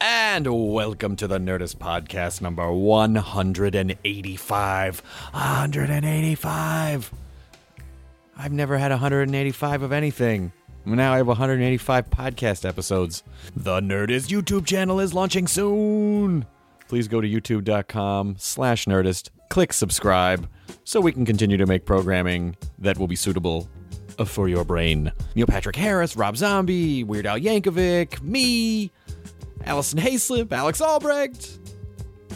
[0.00, 5.00] And welcome to the Nerdist Podcast number 185.
[5.32, 7.12] 185.
[8.36, 10.52] I've never had 185 of anything.
[10.84, 13.24] Now I have 185 podcast episodes.
[13.56, 16.46] The Nerdist YouTube channel is launching soon.
[16.86, 20.48] Please go to youtube.com slash nerdist, click subscribe,
[20.84, 23.68] so we can continue to make programming that will be suitable
[24.24, 25.12] for your brain.
[25.34, 28.90] Neil Patrick Harris, Rob Zombie, Weird Al Yankovic, me,
[29.64, 31.58] Alison Haislip, Alex Albrecht,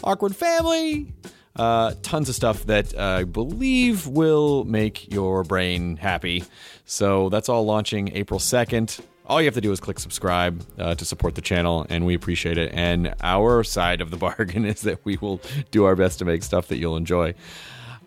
[0.03, 1.13] Awkward Family.
[1.55, 6.43] Uh, tons of stuff that uh, I believe will make your brain happy.
[6.85, 8.99] So that's all launching April 2nd.
[9.27, 12.13] All you have to do is click subscribe uh, to support the channel, and we
[12.15, 12.71] appreciate it.
[12.73, 16.43] And our side of the bargain is that we will do our best to make
[16.43, 17.33] stuff that you'll enjoy.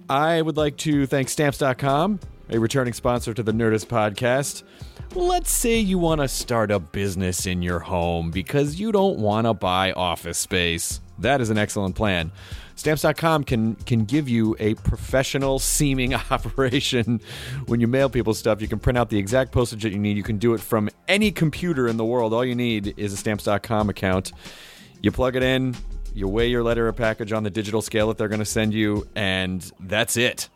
[0.09, 4.63] I would like to thank Stamps.com, a returning sponsor to the Nerdist podcast.
[5.15, 9.47] Let's say you want to start a business in your home because you don't want
[9.47, 11.01] to buy office space.
[11.19, 12.31] That is an excellent plan.
[12.77, 17.21] Stamps.com can can give you a professional seeming operation
[17.67, 18.61] when you mail people stuff.
[18.61, 20.17] You can print out the exact postage that you need.
[20.17, 22.35] You can do it from any computer in the world.
[22.35, 24.33] All you need is a Stamps.com account.
[25.01, 25.75] You plug it in,
[26.15, 28.75] you weigh your letter or package on the digital scale that they're going to send
[28.75, 30.49] you, and that's it.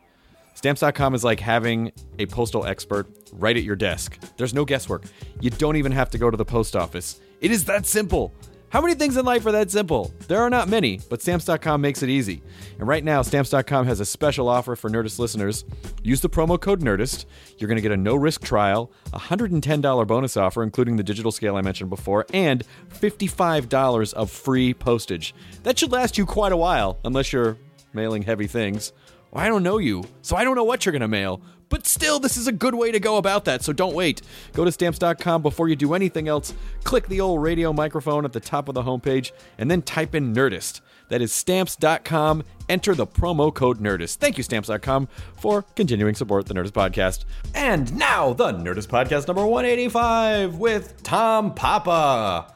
[0.60, 4.18] Stamps.com is like having a postal expert right at your desk.
[4.36, 5.04] There's no guesswork.
[5.40, 7.18] You don't even have to go to the post office.
[7.40, 8.34] It is that simple.
[8.68, 10.12] How many things in life are that simple?
[10.28, 12.42] There are not many, but Stamps.com makes it easy.
[12.78, 15.64] And right now, Stamps.com has a special offer for Nerdist listeners.
[16.02, 17.24] Use the promo code NERDIST.
[17.56, 21.32] You're going to get a no risk trial, a $110 bonus offer, including the digital
[21.32, 25.34] scale I mentioned before, and $55 of free postage.
[25.62, 27.56] That should last you quite a while, unless you're
[27.94, 28.92] mailing heavy things.
[29.30, 31.40] Well, I don't know you, so I don't know what you're going to mail.
[31.68, 34.22] But still, this is a good way to go about that, so don't wait.
[34.54, 36.52] Go to stamps.com before you do anything else.
[36.82, 40.34] Click the old radio microphone at the top of the homepage, and then type in
[40.34, 40.80] Nerdist.
[41.10, 42.42] That is stamps.com.
[42.68, 44.16] Enter the promo code Nerdist.
[44.16, 47.24] Thank you, stamps.com, for continuing support the Nerdist Podcast.
[47.54, 52.52] And now, the Nerdist Podcast number 185 with Tom Papa.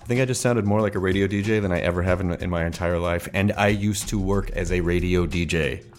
[0.00, 2.32] I think I just sounded more like a radio DJ than I ever have in,
[2.32, 5.89] in my entire life, and I used to work as a radio DJ.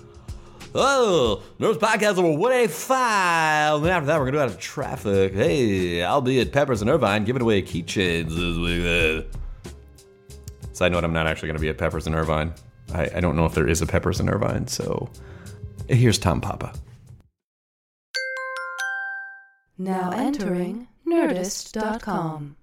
[0.74, 3.82] Oh, Nerds Podcast number 185.
[3.84, 5.34] And after that, we're going to go out of traffic.
[5.34, 9.28] Hey, I'll be at Peppers and Irvine giving away keychains this week.
[10.74, 12.54] Side note, I'm not actually going to be at Peppers and Irvine.
[12.94, 15.10] I, I don't know if there is a Peppers and Irvine, so
[15.90, 16.74] here's Tom Papa.
[19.78, 22.56] Now entering Nerdist.com.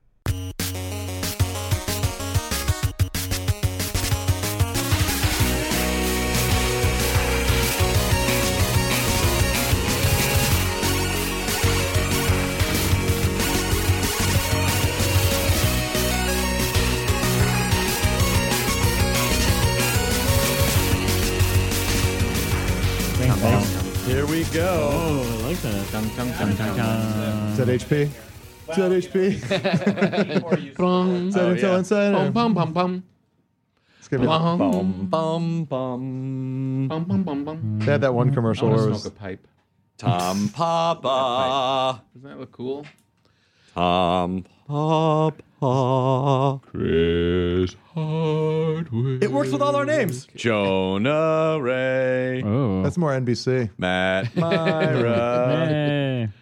[24.38, 24.88] we go.
[24.92, 25.90] Oh, I like that.
[25.90, 27.48] Dun, dun, dun, dun, dun.
[27.50, 27.92] Is that HP?
[28.02, 30.76] Is that HP?
[30.76, 31.78] Bum, Is that oh, Intel yeah.
[31.78, 32.14] Inside?
[32.14, 33.02] or- bum, bum, bum,
[33.96, 36.86] Let's give it- bum, Bum, bum, bum.
[36.88, 37.78] bum, bum, bum, bum.
[37.80, 39.46] They had that one commercial want where it was smoke a pipe.
[39.96, 42.02] Tom Papa.
[42.14, 42.86] Doesn't that look cool?
[43.74, 46.60] Tom Papa.
[46.70, 49.24] Chris Hardwick.
[49.24, 50.28] It works with all our names.
[50.36, 52.40] Jonah Ray.
[52.44, 52.57] Oh.
[52.88, 53.68] That's more NBC.
[53.76, 56.32] Matt Mira.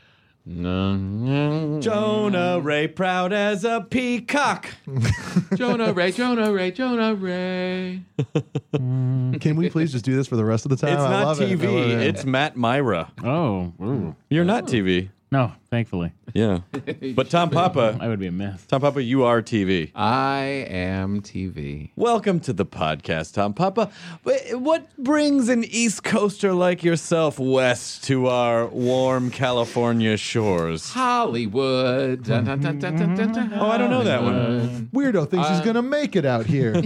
[1.81, 4.69] Jonah Ray, proud as a peacock.
[5.57, 8.05] Jonah Ray, Jonah Ray, Jonah Ray.
[8.73, 10.93] Can we please just do this for the rest of the time?
[10.93, 11.51] It's I not love it.
[11.51, 11.65] I TV.
[11.65, 12.07] love it.
[12.07, 13.11] It's Matt Mira.
[13.25, 13.73] Oh.
[13.83, 14.15] ooh.
[14.31, 15.09] You're not TV.
[15.31, 16.13] No, thankfully.
[16.35, 16.61] Yeah.
[17.15, 18.65] But Tom Papa, I would be a mess.
[18.67, 19.91] Tom Papa, you are TV.
[19.95, 21.91] I am TV.
[21.97, 23.91] Welcome to the podcast, Tom Papa.
[24.25, 30.91] Wh- What brings an East Coaster like yourself west to our warm California shores?
[30.91, 32.25] Hollywood.
[32.25, 34.89] Dun, dun, dun, dun, dun, dun, dun, Oh, I don't know that one.
[34.93, 36.75] Weirdo thinks he's uh, gonna make it out here.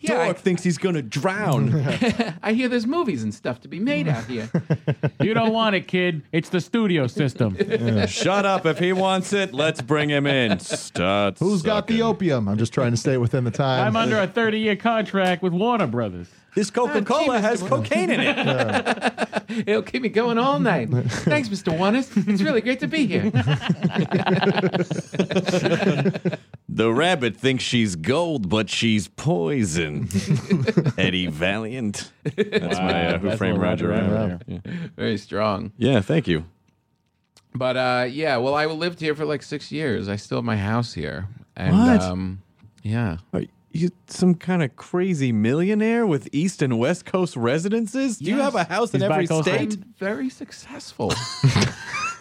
[0.00, 1.74] Yeah, Dork thinks he's gonna drown.
[1.86, 4.50] I, I hear there's movies and stuff to be made out here.
[5.20, 6.22] You don't want it, kid.
[6.32, 7.56] It's the studio system.
[8.06, 8.66] Shut up.
[8.66, 10.58] If he wants it, let's bring him in.
[10.60, 12.48] Start Who's got the opium?
[12.48, 13.86] I'm just trying to stay within the time.
[13.86, 16.28] I'm under a 30 year contract with Warner Brothers.
[16.54, 17.68] This Coca Cola has Mr.
[17.70, 19.64] cocaine in it.
[19.68, 20.90] It'll keep me going all night.
[21.08, 21.74] Thanks, Mr.
[21.76, 22.10] Wannis.
[22.28, 23.30] It's really great to be here.
[26.74, 30.08] The rabbit thinks she's gold, but she's poison.
[30.96, 32.10] Eddie Valiant.
[32.24, 34.42] That's my uh, Who That's Framed Roger Roger Rabbit.
[34.48, 34.62] Rabbit.
[34.64, 34.72] Yeah.
[34.96, 35.72] Very strong.
[35.76, 36.46] yeah, thank you.
[37.54, 40.08] But uh, yeah, well, I lived here for like six years.
[40.08, 41.26] I still have my house here.
[41.56, 42.00] And, What?
[42.02, 42.42] Um,
[42.82, 43.18] yeah.
[43.34, 48.18] Are you some kind of crazy millionaire with East and West Coast residences?
[48.18, 48.44] Do you Yes.
[48.44, 49.42] have a house in He's every bicoastal.
[49.42, 49.72] state?
[49.74, 51.12] I'm very successful.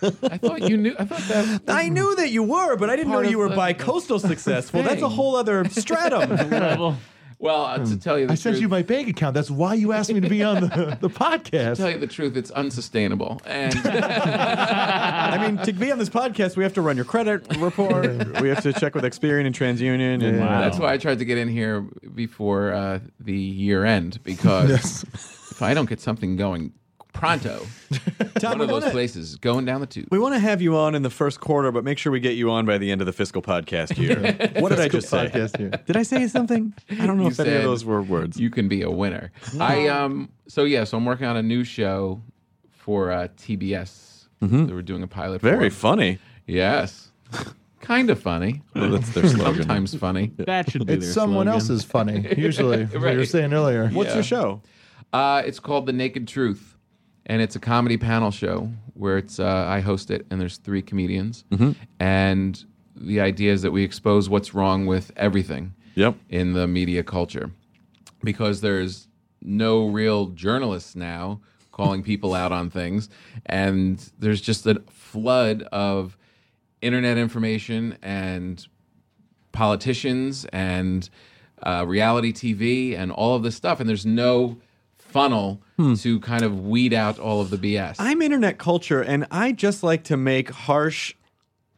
[0.03, 0.95] I thought you knew.
[0.97, 1.61] I thought that.
[1.67, 4.19] I knew that you were, but I didn't know Part you were of the- bi-coastal
[4.19, 4.81] successful.
[4.81, 5.11] That's a thing.
[5.11, 6.29] whole other stratum.
[6.49, 6.97] Level.
[7.41, 9.33] Well, uh, to tell you the I sent you my bank account.
[9.33, 11.77] That's why you asked me to be on the, the podcast.
[11.77, 13.41] To tell you the truth, it's unsustainable.
[13.45, 18.39] And I mean, to be on this podcast, we have to run your credit report.
[18.41, 20.23] we have to check with Experian and TransUnion.
[20.23, 20.61] And Wow.
[20.61, 21.81] that's why I tried to get in here
[22.13, 25.03] before uh, the year end because
[25.51, 26.73] if I don't get something going
[27.13, 27.65] pronto,
[28.39, 30.07] Tom, one of those wanna- places going down the tube.
[30.11, 32.35] We want to have you on in the first quarter, but make sure we get
[32.35, 34.15] you on by the end of the fiscal podcast year.
[34.61, 35.27] what did I just say?
[35.29, 35.69] podcast year.
[35.85, 36.73] Did I say something?
[36.99, 38.39] I don't know You if any of those were words.
[38.39, 39.31] You can be a winner.
[39.59, 40.29] I um.
[40.47, 42.21] So yeah, so I'm working on a new show
[42.71, 44.09] for uh, TBS.
[44.41, 45.37] That we're doing a pilot.
[45.41, 45.47] Mm-hmm.
[45.57, 45.75] Very for.
[45.75, 46.17] funny.
[46.47, 47.11] Yes.
[47.79, 48.61] kind of funny.
[48.75, 49.57] Well, that's their slogan.
[49.63, 50.31] Sometimes funny.
[50.37, 51.53] That should be It's their someone slogan.
[51.53, 53.89] else's funny, usually, what you were saying earlier.
[53.89, 54.15] What's Yeah.
[54.15, 54.61] your show?
[55.13, 56.75] Uh, it's called The Naked Truth,
[57.25, 60.81] and it's a comedy panel show where it's uh, I host it, and there's three
[60.81, 61.43] comedians,
[61.99, 62.63] and
[62.95, 66.15] the idea is that we expose what's wrong with everything Yep.
[66.29, 67.51] in the media culture,
[68.23, 69.07] because there's
[69.41, 71.41] no real journalists now
[71.71, 73.09] calling people out on things,
[73.45, 76.17] and there's just a flood of
[76.81, 78.67] internet information and
[79.51, 81.09] politicians and
[81.63, 84.57] uh, reality TV and all of this stuff, and there's no
[85.11, 85.95] funnel hmm.
[85.95, 87.95] to kind of weed out all of the BS.
[87.99, 91.13] I'm internet culture, and I just like to make harsh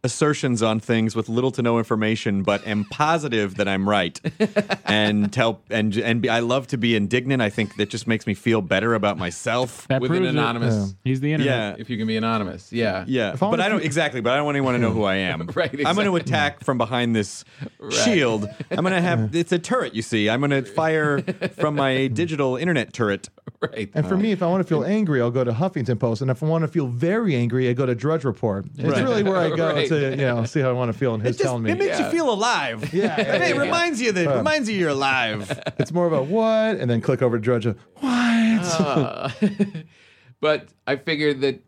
[0.05, 4.19] assertions on things with little to no information, but am positive that I'm right,
[4.85, 7.41] and tell and and be, I love to be indignant.
[7.41, 9.87] I think that just makes me feel better about myself.
[9.87, 10.37] That with an proves it.
[10.37, 10.95] anonymous.
[11.03, 11.77] He's the internet.
[11.77, 11.81] Yeah.
[11.81, 14.21] If you can be anonymous, yeah, Yeah, but I don't keep- exactly.
[14.21, 15.47] But I don't want anyone to know who I am.
[15.55, 17.45] Right, I'm going to attack from behind this
[17.91, 18.47] shield.
[18.71, 19.33] I'm going to have.
[19.43, 19.93] It's a turret.
[19.95, 20.29] You see.
[20.29, 21.21] I'm going to fire
[21.59, 23.29] from my digital internet turret.
[23.71, 23.89] right.
[23.93, 26.21] And for me, if I want to feel angry, I'll go to Huffington Post.
[26.21, 28.65] And if I want to feel very angry, I go to Drudge Report.
[28.77, 29.03] It's Right.
[29.03, 29.87] really where I go Right.
[29.87, 31.13] to, you know, see how I want to feel.
[31.13, 31.71] And his It just telling me.
[31.71, 32.93] it makes you feel alive.
[32.93, 33.61] Yeah, yeah, I mean, it yeah.
[33.61, 35.59] reminds you that reminds you you're alive.
[35.79, 37.65] It's more about what, and then click over to Drudge.
[37.65, 37.75] What?
[38.79, 39.29] Uh,
[40.39, 41.61] but I figured that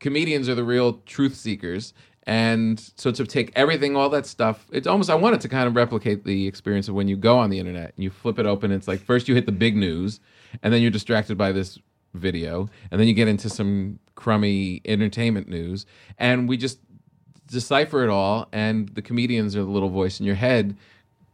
[0.00, 1.92] comedians are the real truth seekers.
[2.28, 5.76] And so to take everything, all that stuff, it's almost, I wanted to kind of
[5.76, 8.72] replicate the experience of when you go on the internet and you flip it open.
[8.72, 10.18] It's like first you hit the big news,
[10.62, 11.78] and then you're distracted by this
[12.14, 15.86] video, and then you get into some crummy entertainment news.
[16.18, 16.78] And we just
[17.48, 20.76] decipher it all, and the comedians are the little voice in your head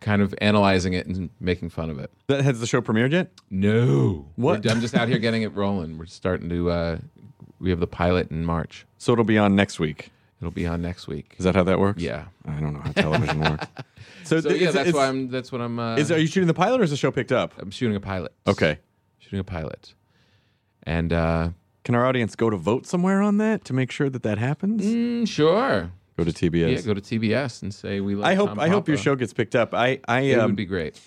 [0.01, 2.11] kind of analyzing it and making fun of it.
[2.27, 3.31] That has the show premiered yet?
[3.51, 4.27] No.
[4.35, 4.65] What?
[4.65, 5.97] We're- I'm just out here getting it rolling.
[5.99, 6.71] We're starting to.
[6.71, 6.99] Uh,
[7.61, 8.85] we have the pilot in March.
[8.99, 10.11] So it'll be on next week.
[10.41, 11.37] It'll be on next week.
[11.39, 12.03] Is that how that works?
[12.03, 12.25] Yeah.
[12.45, 13.67] I don't know how television works.
[14.25, 15.29] So, So th- yeah, that's why I'm.
[15.31, 15.79] That's what I'm.
[15.79, 17.53] Uh, Is are you shooting the pilot or is the show picked up?
[17.59, 18.33] I'm shooting a pilot.
[18.49, 18.81] Okay.
[19.33, 19.95] Shooting a pilot,
[20.83, 21.49] and uh,
[21.85, 24.85] Can our audience go to vote somewhere on that to make sure that that happens?
[24.85, 25.91] mm, sure.
[26.19, 26.71] Go to TBS.
[26.77, 28.15] Yeah, go to TBS and say we.
[28.15, 29.73] Love I hope Tom I hope your show gets picked up.
[29.73, 31.01] I I It um, would be great.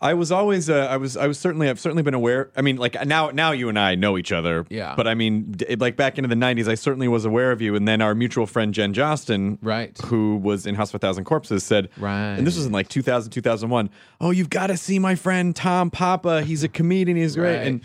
[0.00, 2.50] I was always uh, I was I was certainly I've certainly been aware.
[2.56, 4.66] I mean, like now now you and I know each other.
[4.68, 4.94] Yeah.
[4.96, 7.74] But I mean, d- like back into the '90s, I certainly was aware of you.
[7.74, 9.96] And then our mutual friend Jen Jostyn, Right.
[10.06, 12.34] who was in House of a Thousand Corpses, said, Right.
[12.34, 13.90] And this was in like 2000 2001.
[14.20, 16.42] Oh, you've got to see my friend Tom Papa.
[16.42, 17.16] He's a comedian.
[17.16, 17.56] He's great.
[17.58, 17.66] Right.
[17.66, 17.80] And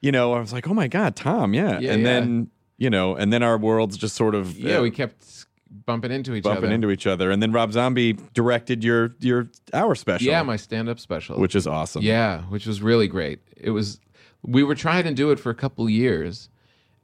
[0.00, 1.78] you know, I was like, oh my god, Tom, yeah.
[1.78, 2.08] Yeah, and yeah.
[2.08, 6.10] then you know, and then our worlds just sort of Yeah, uh, we kept bumping
[6.10, 6.74] into each bumping other.
[6.74, 7.30] into each other.
[7.30, 10.26] And then Rob Zombie directed your your hour special.
[10.26, 11.38] yeah, my stand-up special.
[11.38, 12.02] which is awesome.
[12.02, 13.40] Yeah, which was really great.
[13.56, 14.00] It was
[14.42, 16.48] we were trying to do it for a couple years,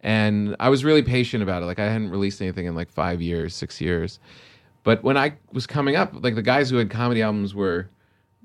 [0.00, 1.66] and I was really patient about it.
[1.66, 4.18] Like I hadn't released anything in like five years, six years.
[4.82, 7.88] But when I was coming up, like the guys who had comedy albums were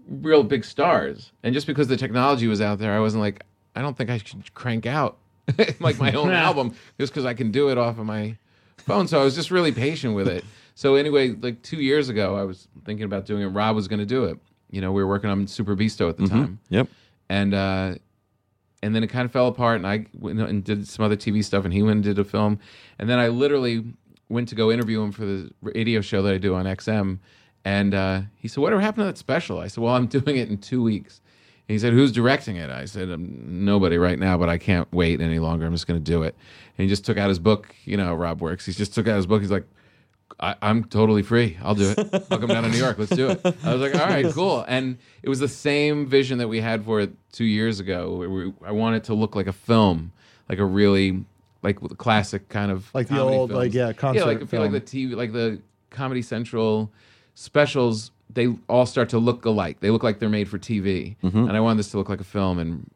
[0.08, 3.44] real big stars, and just because the technology was out there, I wasn't like,
[3.76, 5.18] I don't think I should crank out
[5.80, 8.38] like my own album just because I can do it off of my
[8.82, 9.08] phone.
[9.08, 10.44] So I was just really patient with it.
[10.74, 13.48] So anyway, like two years ago, I was thinking about doing it.
[13.48, 14.40] Rob was going to do it.
[14.72, 16.88] You know, we were working on Super Beasto at the time Yep.
[17.30, 17.96] and uh,
[18.82, 19.76] and then it kind of fell apart.
[19.76, 22.24] And I went and did some other TV stuff, and he went and did a
[22.24, 22.58] film.
[22.98, 23.84] And then I literally
[24.30, 27.20] went to go interview him for the radio show that I do on XM.
[27.64, 30.50] And uh, he said, "Whatever happened to that special?" I said, "Well, I'm doing it
[30.50, 31.21] in two weeks."
[31.72, 35.22] He said, "Who's directing it?" I said, um, "Nobody right now, but I can't wait
[35.22, 35.66] any longer.
[35.66, 36.36] I'm just going to do it."
[36.78, 37.76] And he just took out his book.
[37.86, 38.66] You know, how Rob works.
[38.66, 39.42] He just took out his book.
[39.42, 39.66] He's like.
[40.40, 41.58] I, I'm totally free.
[41.62, 42.00] I'll do it.
[42.32, 42.98] I'll come down to New York.
[42.98, 43.42] Let's do it.
[43.64, 44.66] I was like, all right, cool.
[44.68, 48.54] And it was the same vision that we had for it two years ago.
[48.66, 50.12] I want it to look like a film,
[50.50, 51.26] like a really
[51.62, 53.76] like the classic kind of Like the old, like, films.
[53.76, 55.62] yeah, yeah, concert like I feel like the TV, like the
[55.92, 56.92] Comedy Central
[57.36, 58.10] specials.
[58.34, 59.80] They all start to look alike.
[59.80, 61.16] They look like they're made for TV.
[61.48, 62.60] And I wanted this to look like a film.
[62.60, 62.90] And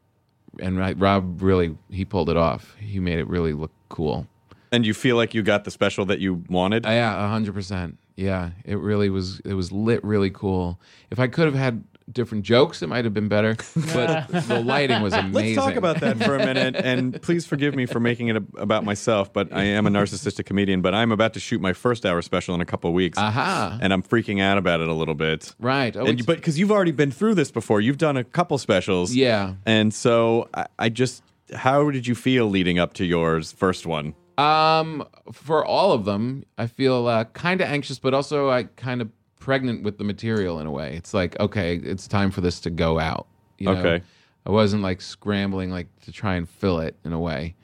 [0.58, 2.74] and right, Rob really he pulled it off.
[2.78, 4.26] He made it really look cool.
[4.72, 6.86] And you feel like you got the special that you wanted?
[6.86, 7.98] Uh, yeah, a hundred percent.
[8.16, 9.40] Yeah, it really was.
[9.40, 10.80] It was lit really cool.
[11.10, 13.56] If I could have had different jokes, it might have been better.
[13.92, 15.32] But the lighting was amazing.
[15.56, 16.76] Let's talk about that for a minute.
[16.76, 20.44] And please forgive me for making it a, about myself, but I am a narcissistic
[20.46, 20.82] comedian.
[20.82, 23.16] But I'm about to shoot my first hour special in a couple weeks.
[23.18, 23.78] Aha.
[23.80, 25.54] And I'm freaking out about it a little bit.
[25.58, 25.96] Right.
[25.96, 28.58] Oh, And, it's- but because you've already been through this before, you've done a couple
[28.58, 29.14] specials.
[29.14, 29.54] Yeah.
[29.64, 31.22] And so I, I just,
[31.54, 34.14] how did you feel leading up to yours first one?
[34.38, 39.00] Um, for all of them, I feel uh, kind of anxious, but also I kind
[39.00, 39.08] of
[39.46, 40.96] pregnant with the material in a way.
[40.96, 43.28] It's like, okay, it's time for this to go out.
[43.58, 43.76] You know?
[43.76, 44.02] Okay.
[44.44, 47.54] I wasn't like scrambling like to try and fill it in a way.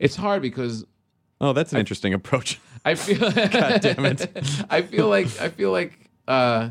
[0.00, 0.84] It's hard because
[1.40, 2.60] Oh, that's an interesting approach.
[2.84, 4.28] I feel God damn it.
[4.70, 6.70] I feel like I feel like uh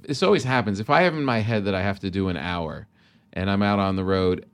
[0.00, 0.80] this always happens.
[0.80, 2.88] If I have in my head that I have to do an hour
[3.32, 4.44] and I'm out on the road,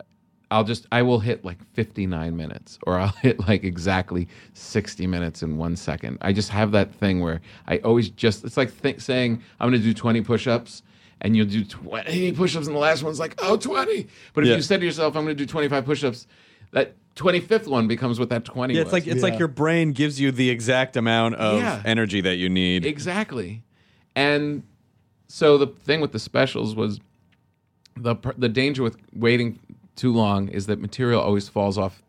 [0.50, 5.42] I'll just I will hit like 59 minutes or I'll hit like exactly 60 minutes
[5.42, 6.18] in 1 second.
[6.20, 9.80] I just have that thing where I always just it's like th- saying I'm going
[9.80, 10.82] to do 20 push-ups
[11.20, 14.56] and you'll do 20 push-ups and the last one's like, "Oh, 20." But if Yeah.
[14.56, 16.26] you said to yourself, "I'm going to do 25 push-ups,"
[16.72, 18.86] that 25th one becomes what that 20 Yeah, was.
[18.86, 19.22] it's like it's Yeah.
[19.30, 21.82] like your brain gives you the exact amount of Yeah.
[21.84, 22.86] energy that you need.
[22.86, 23.62] Exactly.
[24.16, 24.62] And
[25.28, 26.98] so the thing with the specials was
[27.96, 29.58] the the danger with waiting
[29.96, 32.02] too long is that material always falls off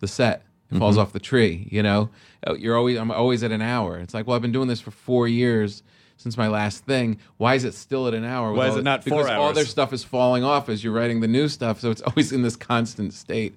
[0.00, 0.42] the set.
[0.70, 1.02] It falls Mm-hmm.
[1.02, 2.10] off the tree, you know?
[2.46, 3.98] Uh, You're always I'm always at an hour.
[3.98, 5.82] It's like, well, I've been doing this for 4 years
[6.18, 7.18] since my last thing.
[7.38, 8.52] Why is it still at an hour?
[8.52, 11.20] Why is it not four because all their stuff is falling off as you're writing
[11.20, 13.54] the new stuff, so it's always in this constant state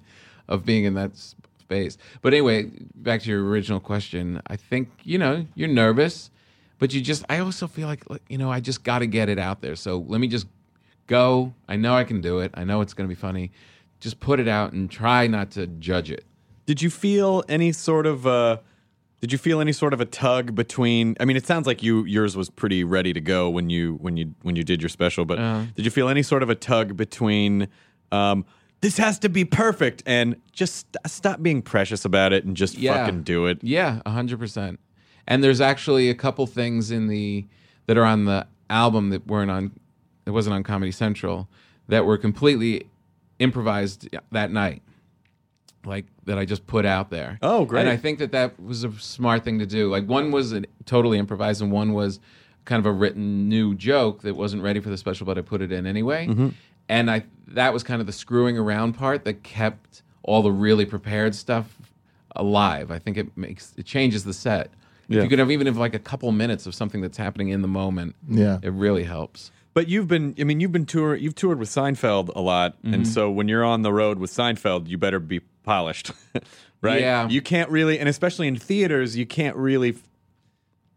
[0.48, 1.98] of being in that space.
[2.22, 4.40] But anyway, back to your original question.
[4.46, 6.30] I think, you know, you're nervous,
[6.78, 9.38] but you just I also feel like, you know, I just got to get it
[9.38, 9.76] out there.
[9.76, 10.46] So let me just
[11.08, 11.52] go.
[11.68, 12.52] I know I can do it.
[12.54, 13.50] I know it's going to be funny.
[14.02, 16.24] Just put it out and try not to judge it.
[16.66, 18.58] Did you feel any sort of uh
[19.20, 22.04] did you feel any sort of a tug between I mean it sounds like you
[22.04, 25.24] yours was pretty ready to go when you when you when you did your special
[25.24, 25.66] but Uh-huh.
[25.76, 27.68] did you feel any sort of a tug between
[28.10, 28.44] um
[28.80, 32.76] this has to be perfect and just st- stop being precious about it and just
[32.76, 33.58] fucking do it.
[33.62, 34.80] Yeah, hundred percent.
[35.28, 37.46] And there's actually a couple things in the
[37.86, 39.70] that are on the album that weren't on.
[40.26, 41.48] It wasn't on Comedy Central
[41.86, 42.86] that were completely
[43.42, 44.82] improvised that night,
[45.84, 47.38] like that I just put out there.
[47.42, 47.80] Oh, great.
[47.80, 49.90] And I think that that was a smart thing to do.
[49.90, 52.20] Like one was an, totally improvised, and one was
[52.64, 55.60] kind of a written new joke that wasn't ready for the special, but I put
[55.60, 56.26] it in anyway.
[56.28, 56.48] Mm-hmm.
[56.88, 60.84] And I that was kind of the screwing around part that kept all the really
[60.86, 61.76] prepared stuff
[62.36, 62.90] alive.
[62.90, 64.70] I think it makes it changes the set.
[65.08, 65.18] Yeah.
[65.18, 67.60] If you could have even have like a couple minutes of something that's happening in
[67.62, 68.58] the moment, Yeah.
[68.62, 69.50] it really helps.
[69.74, 72.94] But you've been I mean you've been tour you've toured with Seinfeld a lot Mm-hmm.
[72.94, 76.10] and so when you're on the road with Seinfeld you better be polished.
[76.82, 77.00] right?
[77.00, 77.28] Yeah.
[77.28, 80.02] You can't really and especially in theaters you can't really f-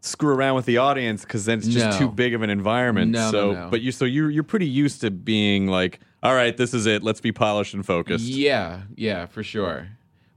[0.00, 2.06] screw around with the audience cuz then it's just No.
[2.06, 3.12] too big of an environment.
[3.12, 3.68] No, no, so no.
[3.70, 7.04] but you so you're you're pretty used to being like all right, this is it.
[7.04, 8.24] Let's be polished and focused.
[8.24, 9.88] Yeah, yeah, for sure.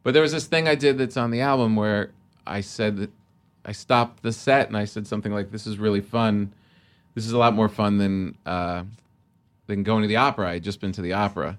[0.04, 2.12] But there was this thing I did that's on the album where
[2.46, 3.10] I said that
[3.66, 6.52] I stopped the set and I said something like, "This is really fun.
[7.16, 8.84] This is a lot more fun than uh,
[9.68, 10.50] than going to the opera.
[10.50, 11.58] I had just been to the opera."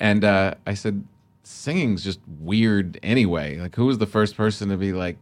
[0.00, 1.04] And uh, I said,
[1.42, 3.58] "Singing's just weird anyway.
[3.58, 5.16] Like, who was the first person to be like?"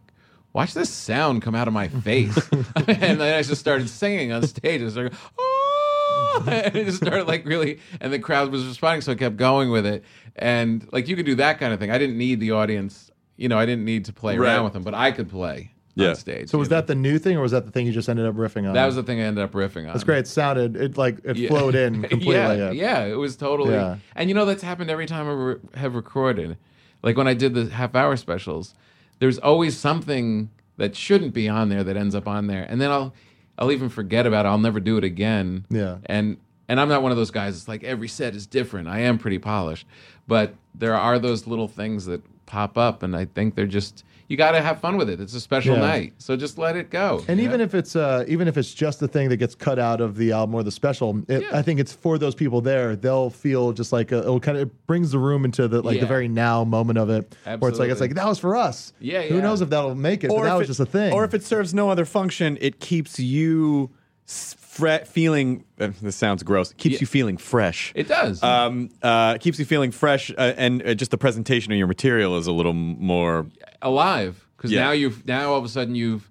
[0.53, 2.37] Watch this sound come out of my face,
[2.75, 4.81] and then I just started singing on stage.
[4.81, 9.01] I was like, "Oh!" and it just started like really, and the crowd was responding,
[9.01, 10.03] so I kept going with it.
[10.35, 11.93] And like you could do that kind of thing.
[11.93, 14.49] I didn't need the audience, you know, I didn't need to play Right.
[14.49, 16.11] around with them, but I could play Yeah.
[16.11, 16.49] on stage.
[16.51, 16.77] So was know?
[16.77, 18.75] that the new thing, or was that the thing you just ended up riffing on?
[18.75, 19.93] that was the thing I ended up riffing on.
[19.93, 20.21] That's great.
[20.21, 21.49] It sounded it like it Yeah.
[21.49, 22.35] flowed in completely.
[22.35, 22.71] yeah, yeah.
[22.71, 23.73] yeah, it was totally.
[23.75, 23.97] Yeah.
[24.15, 26.57] And you know that's happened every time I re- have recorded.
[27.03, 28.75] Like when I did the half hour specials,
[29.19, 32.91] there's always something that shouldn't be on there that ends up on there, and then
[32.91, 33.13] I'll
[33.59, 34.49] I'll even forget about it.
[34.49, 35.67] I'll never do it again.
[35.71, 35.99] Yeah.
[36.07, 36.37] And
[36.69, 37.57] and I'm not one of those guys.
[37.57, 38.87] It's like every set is different.
[38.89, 39.87] I am pretty polished,
[40.29, 44.37] but there are those little things that pop up, and I think they're just you
[44.37, 45.21] got to have fun with it.
[45.21, 45.81] It's a special Yeah.
[45.81, 47.23] night, so just let it go.
[47.29, 49.79] And you even if it's uh, even if it's just the thing that gets cut
[49.81, 51.49] out of the album or the special, it, Yeah.
[51.53, 52.95] I think it's for those people there.
[52.95, 55.97] They'll feel just like a, it'll kind of it brings the room into the like
[55.97, 56.03] Yeah.
[56.03, 58.93] the very now moment of it, where it's like it's like that was for us.
[59.01, 60.29] Yeah, Who knows if that'll make it?
[60.29, 61.13] but that was it- just a thing.
[61.13, 63.91] Or if it serves no other function, it keeps you
[64.29, 65.65] s- fre- feeling.
[65.79, 66.73] Uh, this sounds gross.
[66.75, 67.01] Keeps Yeah.
[67.01, 67.93] you feeling fresh.
[67.95, 68.43] it does.
[68.43, 72.37] um, uh, keeps you feeling fresh, uh, and uh, just the presentation of your material
[72.39, 73.47] is a little m- more.
[73.83, 74.85] alive because Yeah.
[74.85, 76.31] now you've now all of a sudden you've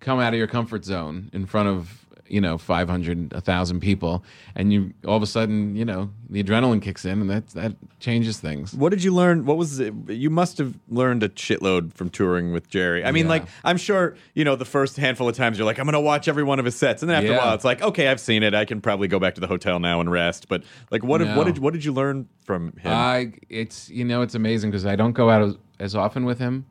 [0.00, 4.22] come out of your comfort zone in front of you know 500 1000 people
[4.54, 7.74] and you all of a sudden you know the adrenaline kicks in and that that
[8.00, 9.44] changes things What did you learn?
[9.46, 9.92] What was it?
[10.08, 13.04] You must have learned a shitload from touring with Jerry.
[13.04, 13.30] I mean, Yeah.
[13.30, 16.28] like I'm sure you know the first handful of times you're like, I'm gonna watch
[16.28, 18.42] every one of his sets, and then after a while, it's like, okay, I've seen
[18.42, 18.54] it.
[18.54, 20.48] I can probably go back to the hotel now and rest.
[20.48, 22.92] But like, what did, what did what did you learn from him?
[22.92, 26.38] i it's you know it's amazing because i don't go out as, as often with
[26.38, 26.64] him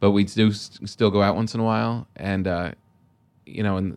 [0.00, 2.70] but we do s- still go out once in a while and uh
[3.46, 3.96] you know and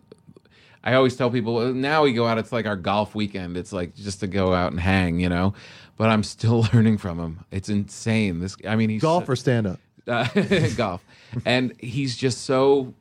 [0.84, 2.38] I always tell people now we go out.
[2.38, 3.56] It's like our golf weekend.
[3.56, 5.54] It's like just to go out and hang, you know.
[5.96, 7.44] But I'm still learning from him.
[7.50, 8.40] It's insane.
[8.40, 9.80] This, I mean, he's golf or stand up.
[10.06, 10.28] uh,
[10.76, 11.04] golf,
[11.44, 12.94] and he's just so.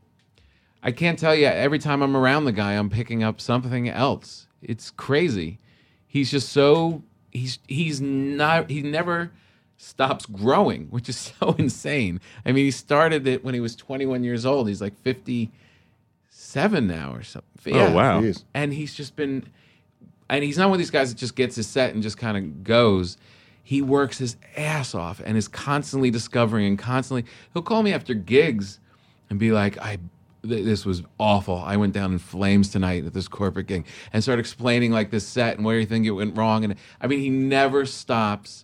[0.84, 1.46] I can't tell you.
[1.48, 4.48] Every time I'm around the guy, I'm picking up something else.
[4.62, 5.60] It's crazy.
[6.07, 7.03] He's just so.
[7.31, 8.69] He's he's not.
[8.69, 9.31] He never
[9.77, 12.19] stops growing, which is so insane.
[12.46, 14.67] I mean, he started it when he was 21 years old.
[14.67, 14.96] He's like
[16.48, 17.75] 57 now or something.
[17.75, 18.22] Oh, wow.
[18.22, 18.44] Jeez.
[18.54, 19.50] And he's just been,
[20.30, 22.38] and he's not one of these guys that just gets his set and just kind
[22.38, 23.18] of goes.
[23.63, 27.30] He works his ass off and is constantly discovering and constantly.
[27.54, 28.80] He'll call me after gigs
[29.30, 29.98] and be like, "I,
[30.41, 31.58] th- this was awful.
[31.58, 35.28] I went down in flames tonight at this corporate gig," and start explaining like this
[35.28, 36.63] set and where you think it went wrong.
[36.63, 38.63] And I mean, he never stops.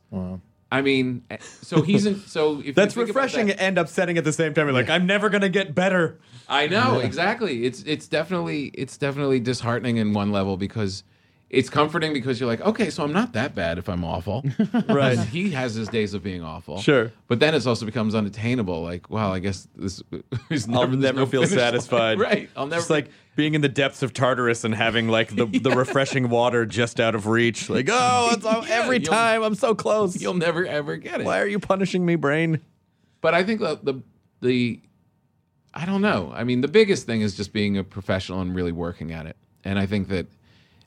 [0.73, 1.23] I mean,
[1.61, 2.19] so he's in.
[2.21, 4.65] So if That's refreshing that- and upsetting at the same time.
[4.65, 6.17] You're like, I'm never gonna get better.
[6.49, 7.65] I know exactly.
[7.65, 11.03] It's it's definitely it's definitely disheartening in one level because
[11.53, 14.43] it's comforting because you're like, okay, so I'm not that bad if I'm awful.
[14.89, 15.19] Right.
[15.19, 16.79] he has his days of being awful.
[16.79, 17.11] Sure.
[17.27, 18.81] But then it also becomes unattainable.
[18.81, 20.01] Like, wow, I guess this
[20.49, 21.59] is never, I'll there's never no feel finish line.
[21.59, 22.19] satisfied.
[22.29, 22.49] right.
[22.55, 22.79] I'll never.
[22.81, 26.65] It's like being in the depths of Tartarus and having like the, the refreshing water
[26.65, 27.69] just out of reach.
[27.69, 30.19] Like, oh, it's Yeah, every you'll- time I'm so close.
[30.19, 31.25] you'll never ever get it.
[31.25, 32.61] Why are you punishing me, brain?
[33.21, 34.01] But I think the, the
[34.41, 34.81] the
[35.73, 36.31] I don't know.
[36.35, 39.37] I mean, the biggest thing is just being a professional and really working at it.
[39.63, 40.25] And I think that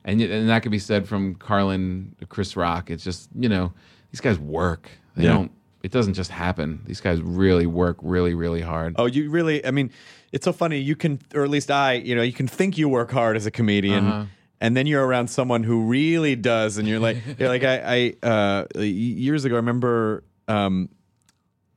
[0.07, 2.91] and and that could be said from Carlin Chris Rock.
[2.91, 3.73] It's just, you know,
[4.13, 4.89] these guys work.
[5.17, 5.33] They Yeah.
[5.35, 5.51] don't
[5.83, 6.81] it doesn't just happen.
[6.87, 8.95] These guys really work really really hard.
[8.99, 9.65] Oh, you really?
[9.65, 9.91] I mean,
[10.33, 10.79] it's so funny.
[10.79, 13.47] You can, or at least I, you know, you can think you work hard as
[13.47, 14.25] a comedian, Uh-huh.
[14.61, 18.27] and then you're around someone who really does, and you're like, you're like, I, I
[18.27, 20.89] uh, years ago, I remember, um,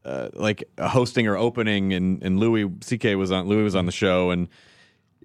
[0.06, 3.16] uh, like hosting or opening, and and Louis C.K.
[3.16, 3.48] was on.
[3.48, 4.48] Louis was on the show, and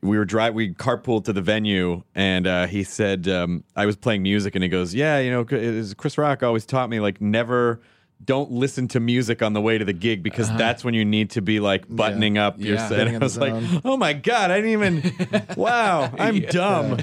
[0.05, 3.97] we were drive we carpooled to the venue and uh, he said um, I was
[3.97, 7.21] playing music and he goes yeah you know Chris Chris Rock always taught me like
[7.21, 7.81] never
[8.25, 11.31] don't listen to music on the way to the gig because that's when you need
[11.31, 12.89] to be like buttoning up your Yeah.
[12.89, 13.09] set.
[13.15, 13.53] I was like,
[13.85, 15.47] oh my god, I didn't even.
[15.57, 16.99] wow, I'm dumb.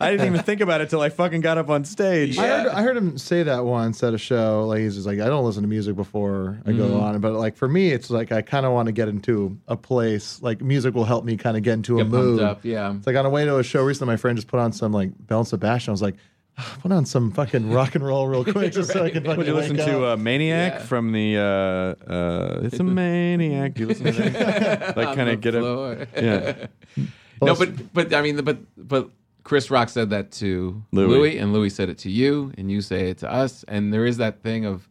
[0.00, 2.38] I didn't even think about it till I fucking got up on stage.
[2.38, 4.66] I heard, I heard him say that once at a show.
[4.66, 7.00] Like he's just like, I don't listen to music before I go Mm-hmm.
[7.00, 7.20] on.
[7.20, 10.40] But like for me, it's like I kind of want to get into a place.
[10.42, 12.40] Like music will help me kind of get into a Get pumped mood.
[12.42, 12.94] up, yeah.
[12.96, 14.92] It's like on the way to a show recently, my friend just put on some
[14.92, 15.90] like Belle and Sebastian.
[15.90, 16.18] I was like, "Ah,
[16.80, 19.46] put on some fucking rock and roll real quick just so I can fucking Would
[19.46, 20.18] you listen wake to up.
[20.18, 20.78] uh, Maniac Yeah.
[20.84, 23.74] from the uh, uh, It's a Maniac?
[23.74, 24.96] Do you listen to that?
[24.96, 25.60] like kind of get it.
[25.60, 26.06] Floor.
[26.16, 26.66] Yeah.
[27.42, 29.10] no, but but I mean, but but
[29.44, 31.08] Chris Rock said that to Louis.
[31.08, 31.38] Louis.
[31.38, 34.18] and Louis said it to you, and you say it to us, and there is
[34.18, 34.88] that thing of,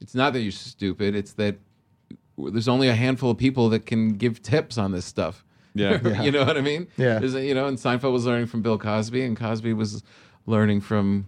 [0.00, 1.56] it's not that you're stupid; it's that
[2.36, 5.42] there's only a handful of people that can give tips on this stuff.
[5.74, 6.20] Yeah.
[6.22, 6.88] you know what I mean?
[6.98, 7.18] Yeah.
[7.18, 10.02] There's a- you know, and Seinfeld was learning from Bill Cosby, and Cosby was
[10.46, 11.26] learning from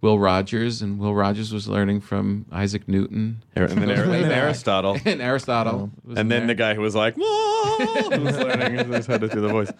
[0.00, 4.32] Will Rogers, and Will Rogers was learning from Isaac Newton, er, And then, Ar- and
[4.32, 4.92] Aristotle.
[4.92, 5.90] Um, and Aristotle.
[6.06, 6.46] And then there.
[6.48, 9.72] the guy who was like, "Whoa," was learning how to do the voice.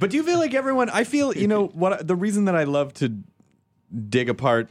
[0.00, 0.90] But do you feel like everyone?
[0.90, 3.16] I feel you know what the reason that I love to
[4.08, 4.68] dig apart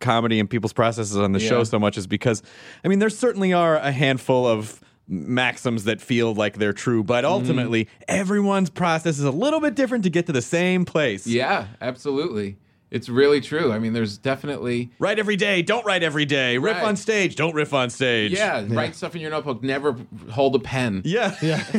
[0.00, 1.48] comedy and people's processes on the Yeah.
[1.48, 2.42] show so much is because
[2.84, 7.24] I mean there certainly are a handful of maxims that feel like they're true, but
[7.24, 7.32] Mm-hmm.
[7.32, 11.26] ultimately everyone's process is a little bit different to get to the same place.
[11.26, 12.56] Yeah, absolutely.
[12.88, 13.72] It's really true.
[13.72, 16.56] I mean, there's definitely Write every day, don't write every day.
[16.56, 16.84] Riff Right.
[16.84, 18.30] on stage, don't riff on stage.
[18.30, 19.60] yeah, write stuff in your notebook.
[19.62, 19.96] Never
[20.30, 21.02] hold a pen.
[21.04, 21.34] Yeah.
[21.42, 21.64] Yeah.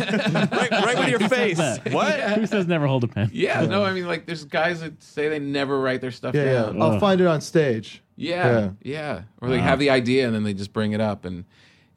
[0.51, 1.57] right, right with your face.
[1.57, 1.91] that?
[1.93, 2.19] What?
[2.19, 3.29] Who says never hold a pen?
[3.33, 6.43] Yeah, no, I mean, like, there's guys that say they never write their stuff Yeah,
[6.43, 6.51] yeah.
[6.63, 6.81] down.
[6.81, 8.01] I'll find it on stage.
[8.17, 9.23] Yeah, yeah.
[9.41, 11.23] Or they have the idea and then they just bring it up.
[11.23, 11.45] And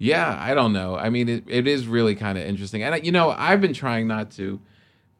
[0.00, 0.96] yeah, I don't know.
[0.96, 2.82] I mean, it, it is really kind of interesting.
[2.82, 4.58] And, you know, I've been trying not to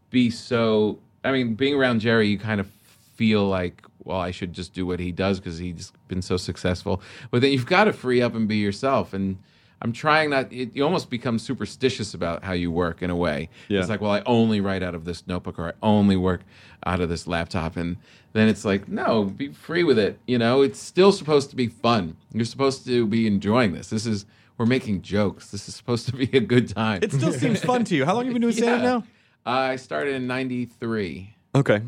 [0.09, 0.99] be so.
[1.23, 2.67] I mean, being around Jerry, you kind of
[3.15, 7.03] feel like, well, I should just do what he does because he's been so successful.
[7.31, 9.13] But then you've got to free up and be yourself.
[9.13, 9.37] And
[9.83, 10.51] I'm trying not.
[10.51, 13.51] It, you almost become superstitious about how you work in a way.
[13.69, 13.81] Yeah.
[13.81, 16.41] It's like, well, I only write out of this notebook or I only work
[16.87, 17.77] out of this laptop.
[17.77, 17.99] And
[18.33, 20.19] then it's like, no, be free with it.
[20.27, 22.17] You know, it's still supposed to be fun.
[22.33, 23.91] You're supposed to be enjoying this.
[23.91, 24.25] This is
[24.61, 25.51] we're making jokes.
[25.51, 27.03] This is supposed to be a good time.
[27.03, 28.05] It still seems fun to you.
[28.05, 29.05] How long have you been doing stand up
[29.47, 31.61] Uh, I started in '93, now?
[31.61, 31.81] Okay.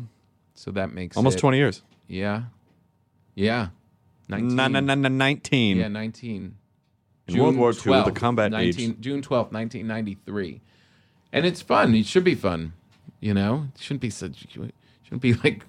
[0.55, 1.83] so that makes Almost it- 20 years.
[2.07, 2.45] Yeah,
[3.35, 3.67] yeah,
[4.27, 4.55] 19.
[4.55, 5.77] Na, na, na, na, 19.
[5.77, 6.55] Yeah, 19.
[7.27, 7.81] In World War II, the
[8.11, 8.99] 12th, combat 19, age.
[8.99, 10.59] June 12th, 1993.
[11.31, 11.93] And it's fun.
[11.93, 12.73] It should be fun.
[13.19, 14.47] You know, it shouldn't be such.
[14.51, 15.63] Shouldn't be like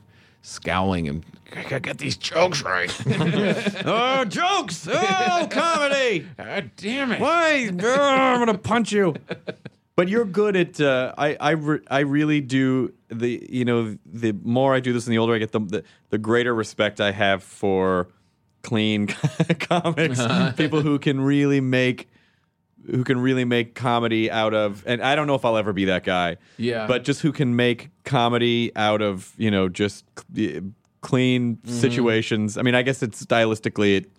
[0.45, 1.25] scowling and
[1.57, 2.93] I gotta get these jokes right.
[3.87, 4.89] Oh, jokes!
[4.93, 6.27] Oh, comedy!
[6.37, 7.21] God damn it!
[7.21, 7.71] Why?
[7.81, 9.15] Oh, I'm gonna punch you.
[9.97, 10.81] But you're good at.
[10.81, 13.47] Uh, I I re- I really do the.
[13.49, 16.19] You know, the more I do this, and the older I get, the the, the
[16.19, 18.09] greater respect I have for
[18.63, 19.07] clean
[19.61, 20.21] comics,
[20.57, 22.09] people who can really make.
[22.91, 25.87] Who can really make comedy out of, and I don't know if I'll ever be
[25.87, 26.37] that guy.
[26.59, 26.87] Yeah.
[26.87, 30.05] But just who can make comedy out of, you know, just
[30.39, 30.61] uh,
[31.01, 31.81] clean Mm-hmm.
[31.81, 32.59] situations.
[32.59, 34.11] I mean, I guess it's stylistically, it,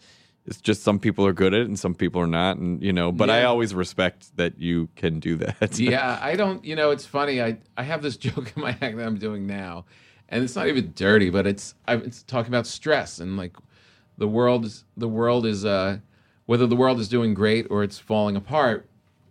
[0.45, 2.93] it's just some people are good at it and some people are not, and you
[2.93, 3.12] know.
[3.12, 5.80] But I always respect that you can do that.
[5.80, 6.63] yeah, I don't.
[6.63, 7.41] You know, it's funny.
[7.41, 9.86] I I have this joke in my act that I'm doing now,
[10.30, 13.56] and it's not even dirty, but it's I, it's talking about stress and like
[14.19, 15.97] the world is the world is uh
[16.45, 18.88] whether the world is doing great or it's falling apart.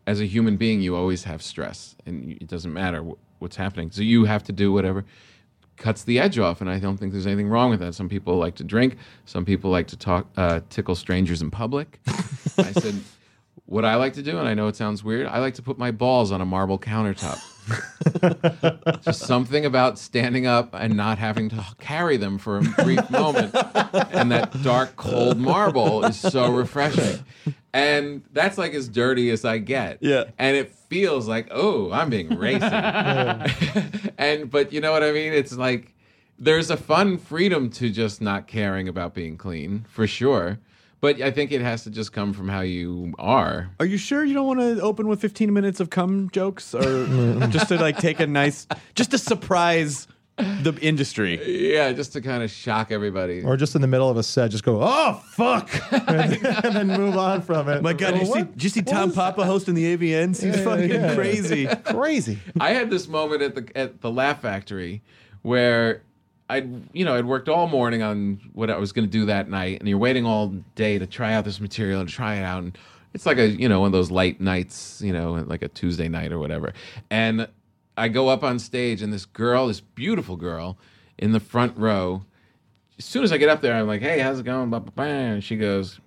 [0.07, 3.91] As a human being, you always have stress, and it doesn't matter wh- what's happening.
[3.91, 5.07] So you have to do whatever
[5.77, 7.95] cuts the edge off, and I don't think there's anything wrong with that.
[7.95, 12.01] Some people like to drink, some people like to talk, uh, tickle strangers in public.
[12.59, 13.01] I said,
[13.67, 15.79] what I like to do, and I know it sounds weird, I like to put
[15.79, 17.41] my balls on a marble countertop.
[19.03, 23.55] Just something about standing up and not having to carry them for a brief moment,
[24.13, 27.25] and that dark, cold marble is so refreshing.
[27.73, 29.99] And that's like as dirty as I get.
[30.01, 30.25] Yeah.
[30.39, 34.13] And it feels like, oh, I'm being racist.
[34.19, 35.33] and but you know what I mean?
[35.33, 35.95] It's like
[36.39, 40.59] there's a fun freedom to just not caring about being clean, for sure.
[41.05, 43.69] But I think it has to just come from how you are.
[43.79, 46.81] Are you sure you don't want to open with 15 minutes of cum jokes, or
[47.51, 51.75] just to like take a nice, just to surprise the industry?
[51.75, 53.43] Yeah, just to kind of shock everybody.
[53.43, 55.69] Or just in the middle of a set, just go, oh, fuck.
[55.93, 57.83] and, then, and then move on from it.
[57.83, 60.43] My God, did you see, did you see Tom Papa hosting the AVNs?
[60.43, 61.15] He's Yeah, fucking yeah.
[61.15, 61.67] crazy.
[61.85, 62.39] Crazy.
[62.59, 65.03] I had this moment at the at the Laugh Factory
[65.43, 66.03] where
[66.49, 69.49] I'd you know I'd worked all morning on what I was going to do that
[69.49, 72.63] night, and you're waiting all day to try out this material and try it out,
[72.63, 72.77] and
[73.15, 76.09] it's like a you know one of those light nights, you know, like a Tuesday
[76.09, 76.73] night or whatever,
[77.11, 77.49] and
[77.97, 80.77] I go up on stage, and this girl, this beautiful girl,
[81.19, 82.25] in the front row.
[82.97, 84.93] As soon as I get up there, I'm like, "Hey, how's it going?" Blah, blah,
[84.95, 85.05] blah.
[85.05, 85.99] And she goes,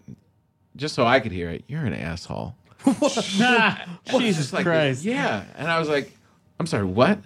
[0.77, 5.03] just so I could hear it, "You're an asshole." Jesus Just like Christ.
[5.03, 5.43] Yeah.
[5.55, 6.11] And I was like,
[6.59, 7.19] I'm sorry, what?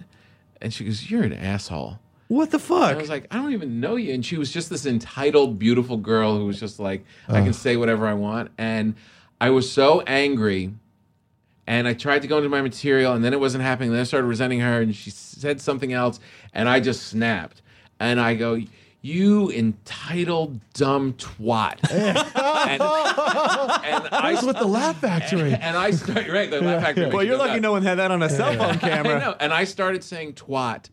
[0.60, 1.98] And she goes, You're an asshole.
[2.32, 2.94] What the And fuck?
[2.94, 4.14] I was like, I don't even know you.
[4.14, 7.76] And she was just this entitled, beautiful girl who was just like, I can say
[7.76, 8.50] whatever I want.
[8.56, 8.94] And
[9.38, 10.72] I was so angry.
[11.66, 13.90] And I tried to go into my material, and then it wasn't happening.
[13.92, 16.20] Then I started resenting her, and she said something else,
[16.54, 17.60] and I just snapped.
[18.00, 18.58] And I go,
[19.02, 21.78] You entitled, dumb twat.
[21.92, 25.52] and, and I I was with the Laugh Factory.
[25.60, 26.50] and I started right.
[26.50, 27.06] The laugh factory.
[27.12, 27.62] well, you're lucky nuts.
[27.62, 29.18] no one had that on a cell phone I camera.
[29.20, 29.36] know.
[29.38, 30.88] And I started saying twat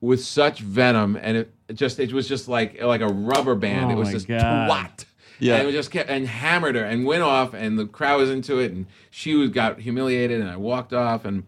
[0.00, 3.86] with such venom, and it it just it was just like like a rubber band.
[3.86, 4.70] Oh it was just God.
[4.70, 5.04] twat.
[5.40, 5.56] Yeah.
[5.56, 8.58] and it just kept and hammered her and went off, and the crowd was into
[8.58, 11.44] it, and she was got humiliated, and I walked off and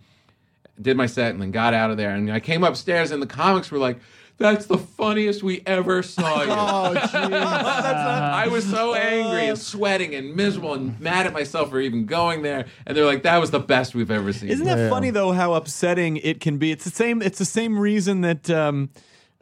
[0.81, 3.27] did my set, and then got out of there, and I came upstairs, and the
[3.27, 3.99] comics were like.
[4.41, 6.51] That's the funniest we ever saw you.
[6.51, 7.13] Oh, jeez.
[7.33, 12.41] I was so angry and sweating and miserable and mad at myself for even going
[12.43, 12.65] there.
[12.87, 14.49] And they're like, that was the best we've ever seen.
[14.49, 14.89] Isn't that Yeah.
[14.89, 15.33] funny though?
[15.33, 16.73] How upsetting it can be.
[16.73, 17.21] It's the same.
[17.23, 18.49] It's the same reason that.
[18.51, 18.89] Um,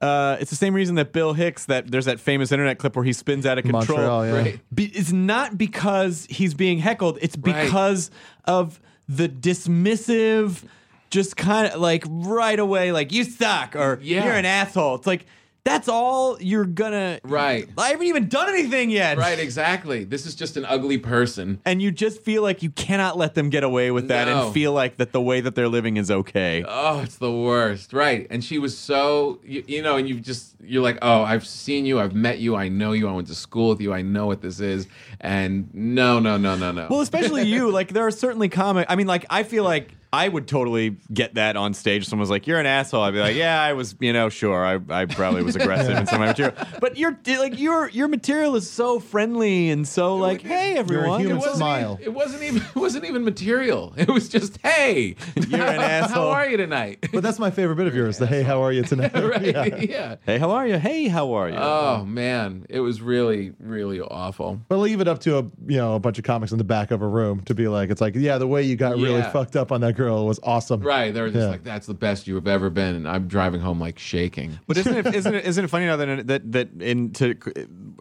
[0.00, 1.64] uh, it's the same reason that Bill Hicks.
[1.66, 3.98] That there's that famous internet clip where he spins out of control.
[3.98, 4.32] Montreal, yeah.
[4.32, 4.60] Right.
[4.74, 7.18] Be, it's not because he's being heckled.
[7.20, 7.64] It's Right.
[7.64, 8.10] because
[8.44, 10.62] of the dismissive,
[11.10, 14.24] just kind of like right away, like you suck or Yeah.
[14.24, 14.96] you're an asshole.
[14.96, 15.26] It's like
[15.64, 17.20] that's all you're gonna.
[17.24, 17.68] Right.
[17.76, 19.18] I haven't even done anything yet.
[19.18, 20.04] Right, exactly.
[20.04, 21.60] This is just an ugly person.
[21.66, 24.44] And you just feel like you cannot let them get away with that No.
[24.46, 26.64] and feel like that the way that they're living is okay.
[26.66, 27.92] Oh, it's the worst.
[27.92, 28.26] Right.
[28.30, 31.84] And she was so, you, you know, and you just, you're like, oh, I've seen
[31.84, 32.00] you.
[32.00, 32.56] I've met you.
[32.56, 33.06] I know you.
[33.06, 33.92] I went to school with you.
[33.92, 34.86] I know what this is.
[35.20, 36.86] And no, no, no, no, no.
[36.88, 37.70] Well, especially you.
[37.78, 38.86] Like there are certainly comic.
[38.88, 42.06] I mean, like I feel like I would totally get that on stage.
[42.08, 43.94] Someone's like, "You're an asshole." I'd be like, "Yeah, I was.
[44.00, 44.64] You know, sure.
[44.64, 48.08] I, I probably was aggressive in some of my material." But your like your your
[48.08, 51.98] material is so friendly and so like, "Hey, everyone." human it wasn't, smile.
[52.00, 52.62] It wasn't even.
[52.62, 53.94] It wasn't even material.
[53.96, 55.16] It was just, hey,
[55.48, 56.30] You're an asshole.
[56.30, 57.06] How are you tonight?
[57.12, 58.18] But that's my favorite bit of yours.
[58.18, 59.12] The hey, how are you tonight?
[59.14, 59.44] right?
[59.44, 59.76] Yeah.
[59.76, 60.16] Yeah.
[60.24, 60.78] Hey, how are you?
[60.78, 61.56] Hey, how are you?
[61.56, 64.60] Oh, oh man, it was really, really awful.
[64.68, 66.90] But leave it up to a you know a bunch of comics in the back
[66.90, 69.56] of a room to be like, it's like, yeah, the way you got really fucked
[69.56, 70.80] up on that girl was awesome.
[70.80, 71.12] Right?
[71.12, 71.50] They were just Yeah.
[71.50, 74.58] like, "That's the best you have ever been," and I'm driving home like shaking.
[74.66, 77.34] but isn't it isn't it isn't it funny now that that that in to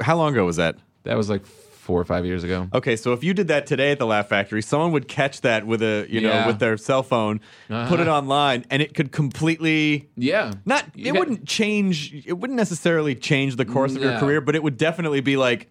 [0.02, 0.78] how long ago was that?
[1.04, 2.68] That was like four or five years ago.
[2.74, 5.66] Okay, so if you did that today at the Laugh Factory, someone would catch that
[5.66, 6.48] with a you know Yeah.
[6.48, 7.88] with their cell phone, uh-huh.
[7.90, 10.52] put it online, and it could completely Yeah.
[10.66, 14.20] not You it got- wouldn't change it wouldn't necessarily change the course of your No.
[14.20, 15.70] career but it would definitely be like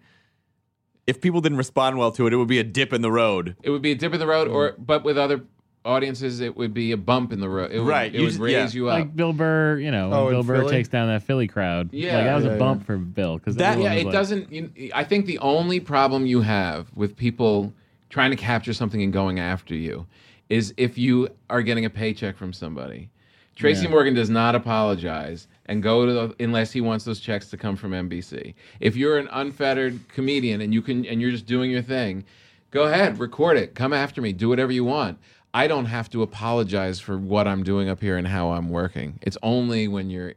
[1.05, 3.55] if people didn't respond well to it it would be a dip in the road
[3.63, 5.41] It would be a dip in the road, or but with other
[5.87, 7.71] audiences, it would be a bump in the road.
[7.71, 8.79] It would, Right, It you would just- raise yeah.
[8.79, 8.99] you up.
[8.99, 10.71] Like Bill Burr, you know, when Oh, in Bill Burr Philly?
[10.71, 11.89] takes down that Philly crowd.
[11.91, 12.15] Yeah.
[12.17, 12.59] like that was Yeah, a yeah.
[12.59, 14.51] bump for Bill because That- yeah, it doesn't.
[14.51, 17.73] You, I think the only problem you have with people
[18.09, 20.05] trying to capture something and going after you
[20.49, 23.09] is if you are getting a paycheck from somebody.
[23.55, 23.89] Tracy Yeah.
[23.89, 27.75] Morgan does not apologize and go to the, unless he wants those checks to come
[27.75, 28.53] from NBC.
[28.79, 32.23] If you're an unfettered comedian and you can and you're just doing your thing,
[32.71, 35.17] go ahead, record it, come after me, do whatever you want.
[35.53, 39.19] I don't have to apologize for what I'm doing up here and how I'm working.
[39.21, 40.33] It's only when you're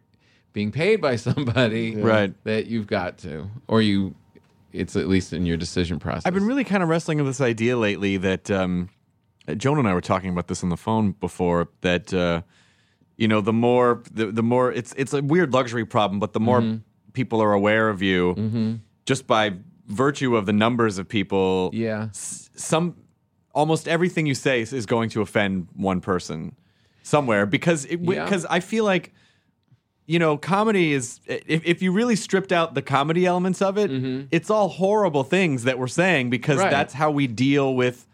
[0.53, 2.33] being paid by somebody Right.
[2.45, 4.15] that you've got to or you
[4.73, 6.25] it's at least in your decision process.
[6.27, 8.89] i've been really kind of wrestling with this idea lately that um
[9.57, 12.41] joan and i were talking about this on the phone before that uh
[13.17, 16.41] you know the more the, the more it's it's a weird luxury problem but the
[16.41, 16.77] more Mm-hmm.
[17.15, 19.55] people are aware of you just by
[19.89, 22.07] virtue of the numbers of people Yeah.
[22.11, 22.95] s- some
[23.53, 26.55] almost everything you say is, is going to offend one person
[27.03, 28.25] somewhere because it, Yeah.
[28.25, 29.13] because I feel like
[30.07, 33.91] you know comedy is if, if you really stripped out the comedy elements of it
[34.33, 36.65] it's all horrible things that we're saying because Mm-hmm.
[36.65, 36.71] Right.
[36.71, 38.07] that's how we deal with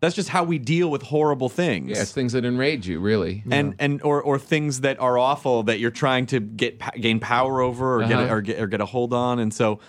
[0.00, 3.42] that's just how we deal with horrible things Yeah, things that enrage you, really.
[3.50, 7.60] and and or or things that are awful that you're trying to get gain power
[7.60, 8.28] over or Uh-huh.
[8.34, 9.80] or get or get a hold on and so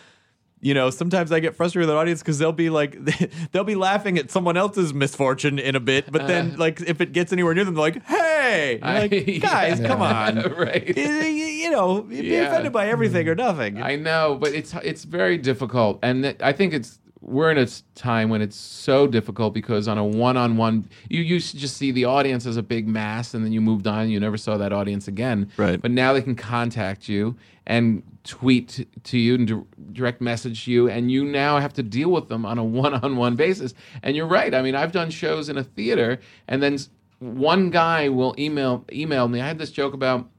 [0.62, 2.98] you know sometimes i get frustrated with the audience because they'll be like
[3.52, 6.58] they'll be laughing at someone else's misfortune in a bit but then uh.
[6.58, 9.12] like if it gets anywhere near them they're like hey You're like.
[9.42, 9.88] Guys Yeah.
[9.88, 10.98] come on Right.
[10.98, 12.48] you, you know be Yeah.
[12.50, 16.74] offended by everything or nothing I know, but it's it's very difficult, and I think
[16.74, 21.52] it's we're in a time when it's so difficult because on a one-on-one, you used
[21.52, 24.12] to just see the audience as a big mass, and then you moved on, and
[24.12, 25.52] you never saw that audience again.
[25.58, 25.82] Right.
[25.82, 27.36] But now they can contact you
[27.68, 32.30] and tweet to you and direct message you, and you now have to deal with
[32.30, 33.74] them on a one-on-one basis.
[34.02, 34.54] And you're right.
[34.54, 36.78] I mean, I've done shows in a theater, and then
[37.20, 39.42] one guy will email email me.
[39.42, 40.30] I had this joke about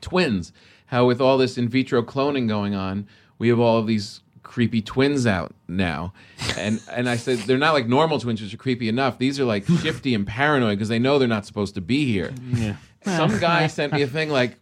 [0.00, 0.52] twins.
[0.86, 3.06] How with all this in vitro cloning going on,
[3.38, 4.22] we have all of these
[4.58, 6.12] creepy twins out now.
[6.58, 9.16] And and I said they're not like normal twins, which are creepy enough.
[9.16, 12.32] These are like shifty and paranoid because they know they're not supposed to be here.
[12.52, 12.74] Yeah.
[13.04, 14.56] Some guy sent me a thing like.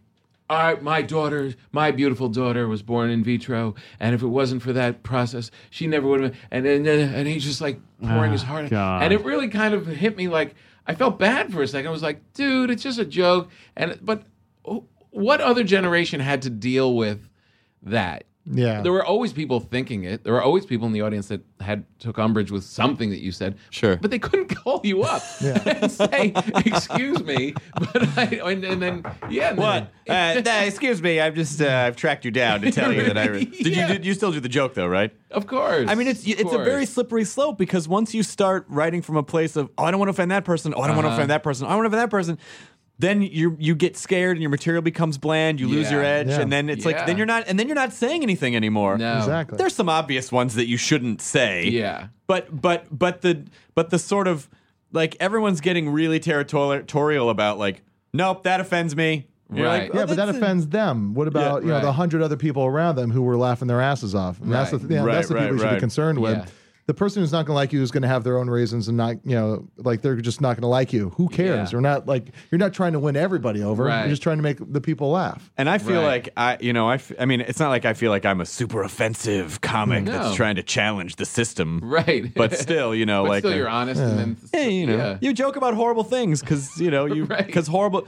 [0.49, 4.71] I, my daughter, my beautiful daughter, was born in vitro, and if it wasn't for
[4.73, 6.31] that process, she never would have.
[6.31, 8.69] been And and and, he's just like pouring his Oh, heart, out.
[8.69, 9.03] God.
[9.03, 10.53] and it really kind of hit me like
[10.85, 11.87] I felt bad for a second.
[11.87, 13.49] I was like, dude, it's just a joke.
[13.75, 14.23] And but
[14.63, 17.27] oh, what other generation had to deal with
[17.83, 18.23] that?
[18.49, 18.81] Yeah.
[18.81, 20.23] There were always people thinking it.
[20.23, 23.31] There were always people in the audience that had took umbrage with something that you
[23.31, 23.57] said.
[23.71, 23.97] Sure.
[23.97, 26.31] But they couldn't call you up and say,
[26.65, 29.73] "Excuse me," but I, and, and then yeah, and what?
[29.73, 31.19] then- Uh, nah, excuse me.
[31.19, 33.25] I've just uh, I've tracked you down to tell you that I.
[33.27, 33.87] Re- did Yeah.
[33.87, 35.11] you did you still do the joke though, right?
[35.31, 35.89] of course.
[35.89, 39.23] I mean, it's it's a very slippery slope because once you start writing from a
[39.23, 41.09] place of oh, I don't want to offend that person, oh, I don't want to
[41.09, 41.17] Uh-huh.
[41.17, 42.37] offend that person, I don't want to offend that person.
[42.99, 45.59] Then you you get scared and your material becomes bland.
[45.59, 45.91] You lose Yeah.
[45.91, 46.41] your edge, Yeah.
[46.41, 48.97] and then it's like then you're not and then you're not saying anything anymore.
[48.97, 49.17] No.
[49.19, 49.57] Exactly.
[49.57, 51.67] There's some obvious ones that you shouldn't say.
[51.67, 52.07] Yeah.
[52.25, 53.43] But but but the
[53.75, 54.49] but the sort of
[54.93, 57.83] like everyone's getting really territorial about like
[58.13, 59.27] nope that offends me.
[59.53, 59.83] You're Right.
[59.83, 61.13] like, Yeah, "Oh, but that that's a- offends them.
[61.13, 61.81] What about you know right.
[61.83, 64.41] the hundred other people around them who were laughing their asses off?
[64.41, 64.87] And that's the Right.
[64.89, 65.73] th- yeah, Right, that's the people right, you should right.
[65.75, 66.37] be concerned with.
[66.37, 66.45] Yeah.
[66.87, 68.87] The person who's not going to like you is going to have their own reasons
[68.87, 71.09] and not you know like they're just not going to like you.
[71.17, 71.67] Who cares?
[71.69, 71.71] Yeah.
[71.73, 73.83] You're not like you're not trying to win everybody over.
[73.83, 73.99] Right.
[74.01, 75.51] You're just trying to make the people laugh.
[75.57, 76.07] And I feel Right.
[76.07, 78.39] like I, you know, I, f- I mean, it's not like I feel like I'm
[78.39, 80.13] a super offensive comic No.
[80.13, 81.81] that's trying to challenge the system.
[81.83, 82.33] Right.
[82.33, 84.95] But still, you know, But like still, uh, you're honest, and then Hey, you know,
[84.97, 85.17] yeah.
[85.19, 87.45] you joke about horrible things because you know you Right.
[87.45, 88.07] because horrible.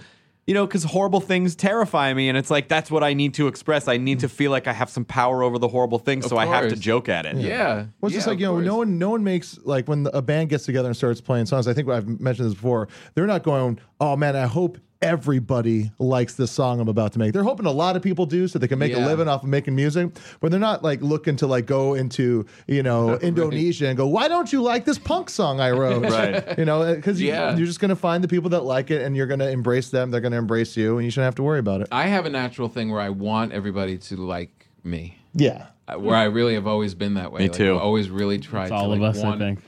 [0.50, 3.48] You know, because horrible things terrify me, and it's like that's what I need to
[3.48, 3.88] express.
[3.88, 4.32] I need to mm.
[4.32, 6.76] feel like I have some power over the horrible things, Of so I have to
[6.76, 7.38] joke at it.
[7.38, 7.86] Yeah.
[8.02, 8.66] Well, it's just like of you know, course.
[8.66, 11.68] no one, no one makes like when a band gets together and starts playing songs.
[11.68, 12.88] I think I've mentioned this before.
[13.14, 17.34] They're not going, "Oh man, I hope everybody likes this song I'm about to make."
[17.34, 19.50] They're hoping a lot of people do, so they can make a living off of
[19.50, 20.10] making music.
[20.40, 24.28] But they're not like looking to like go into you know Indonesia and go, "Why
[24.28, 26.58] don't you like this punk song I wrote?" Right.
[26.58, 27.56] You know, uh, because Yeah.
[27.56, 29.50] you, are just going to find the people that like it, and you're going to
[29.50, 30.12] embrace them.
[30.12, 31.88] They're going to embrace you, and you shouldn't have to worry about it.
[31.92, 35.18] I have a natural thing where I want everybody to like me.
[35.34, 35.68] Yeah.
[35.98, 37.40] Where I really have always been that way.
[37.40, 37.76] Me Like, too.
[37.76, 39.60] I've always really tried It's to all like, of us, want, I think.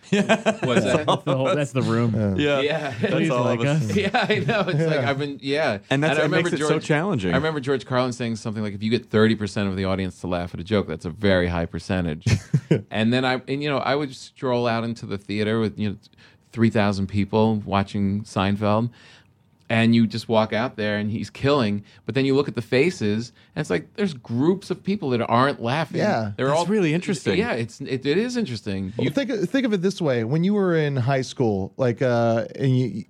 [0.64, 1.06] What's that?
[1.06, 2.38] That's the, whole, that's the room.
[2.40, 2.94] Yeah, Yeah.
[3.00, 3.90] that's Please all like of us.
[3.90, 3.96] us.
[3.96, 4.62] Yeah, I know.
[4.68, 5.80] It's like I've been, yeah.
[5.90, 7.34] And that's I remember makes it so challenging.
[7.34, 10.20] I remember George Carlin saying something like, "If you get thirty percent of the audience
[10.22, 12.26] to laugh at a joke, that's a very high percentage."
[12.92, 15.90] and then I, and you know, I would stroll out into the theater with you
[15.92, 15.96] know,
[16.52, 18.90] three thousand people watching Seinfeld.
[19.72, 22.62] And you just walk out there and he's killing, but then you look at the
[22.62, 26.00] faces and it's like there's groups of people that aren't laughing.
[26.00, 26.34] Yeah.
[26.36, 27.40] they're That's all really interesting.
[27.40, 28.92] Yeah, it's it, it is interesting.
[28.98, 32.02] Well, You, think think of it this way: when you were in high school, like,
[32.02, 33.06] uh, and you,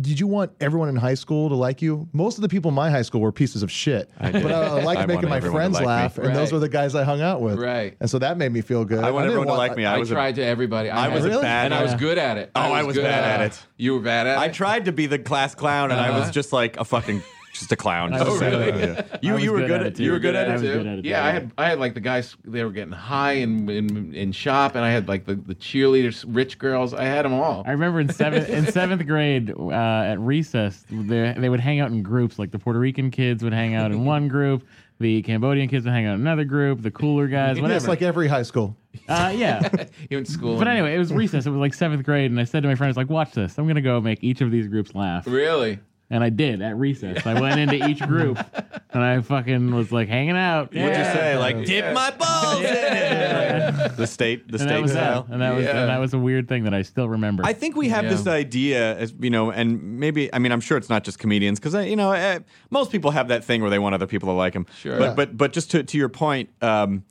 [0.00, 2.08] did you want everyone in high school to like you?
[2.12, 4.50] Most of the people in my high school were pieces of shit, I but I,
[4.78, 5.86] I liked I making my friends like me.
[5.86, 7.58] laugh, and those were the guys I hung out with.
[7.58, 7.96] Right.
[8.00, 9.04] and so that made me feel good.
[9.04, 9.84] I want didn't everyone to like me.
[9.84, 10.90] I, I, was a- tried to everybody.
[10.90, 12.50] I I was had- a bad and I was good at it.
[12.56, 13.62] Oh, I was good bad at it.
[13.76, 14.40] You were bad at it.
[14.40, 16.32] I tried to be the class clown, and I was Uh-huh.
[16.32, 17.22] just like a fucking
[17.58, 18.12] just a clown.
[18.14, 19.02] I Just was a- good at yeah.
[19.14, 20.50] I You was you were good good at at it, you were good at I
[20.50, 20.72] it was too.
[20.74, 21.04] good at it.
[21.04, 24.32] Yeah, I had I had like the guys they were getting high in in, in
[24.32, 26.94] shop, and I had like the, the cheerleaders, rich girls.
[26.94, 27.62] I had them all.
[27.66, 31.90] I remember in seventh in seventh grade uh, at recess, they, they would hang out
[31.90, 32.38] in groups.
[32.38, 34.66] Like the Puerto Rican kids would hang out in one group,
[34.98, 37.72] the Cambodian kids would hang out in another group, the cooler guys, whatever.
[37.72, 38.76] Yes, like every high school.
[39.08, 39.68] uh, yeah.
[40.10, 40.56] You in school.
[40.58, 41.46] But anyway, it was recess.
[41.46, 43.58] It was like seventh grade, and I said to my friends, "Like, watch this.
[43.58, 45.78] I'm gonna go make each of these groups laugh." really?
[46.08, 47.26] And I did at recess.
[47.26, 48.38] I went into each group,
[48.92, 50.66] and I fucking was like hanging out.
[50.68, 51.12] What'd you Yeah.
[51.12, 51.36] say?
[51.36, 53.96] Like dip my balls in it.
[53.96, 55.22] The state, the And state that was style.
[55.24, 55.32] that.
[55.32, 57.42] And that was and that was a weird thing that I still remember.
[57.44, 58.10] I think we have Yeah.
[58.10, 61.58] this idea, as you know, and maybe I mean I'm sure it's not just comedians
[61.58, 62.38] because you know eh,
[62.70, 64.66] most people have that thing where they want other people to like them.
[64.78, 64.98] Sure.
[64.98, 65.14] But Yeah.
[65.14, 67.02] but but just to to your point, um,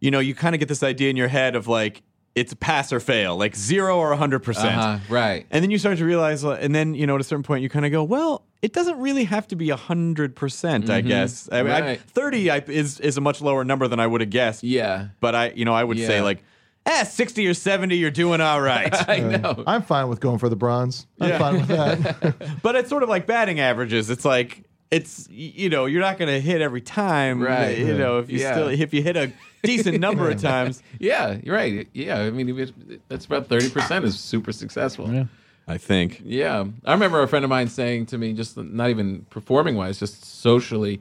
[0.00, 2.02] you know, you kind of get this idea in your head of like
[2.36, 4.76] it's pass or fail, like zero or hundred percent.
[4.78, 5.46] Uh-huh, right.
[5.50, 7.62] And then you start to realize, uh, and then you know, at a certain point,
[7.62, 11.48] you kind of go, well, it doesn't really have to be hundred percent, I guess.
[11.50, 11.86] I mean, I, Mm-hmm.
[11.88, 12.00] Right.
[12.02, 14.62] Thirty I, is is a much lower number than I would have guessed.
[14.62, 15.08] Yeah.
[15.20, 16.42] But I, you know, I would say like,
[16.84, 18.94] eh, sixty or seventy, you're doing all right.
[19.08, 19.64] I know.
[19.66, 21.06] I'm fine with going for the bronze.
[21.20, 21.38] I'm Yeah.
[21.38, 22.36] fine with that.
[22.62, 24.10] but it's sort of like batting averages.
[24.10, 27.42] It's like it's you know you're not going to hit every time.
[27.42, 27.78] Right.
[27.78, 28.52] You know if you Yeah.
[28.52, 29.32] still if you hit a
[29.66, 30.82] decent number of times.
[30.98, 31.88] Yeah, you're right.
[31.92, 35.12] Yeah, I mean, it- that's about thirty percent is super successful.
[35.12, 35.24] Yeah.
[35.68, 36.22] I think.
[36.24, 39.98] Yeah, I remember a friend of mine saying to me, just not even performing wise,
[39.98, 41.00] just socially,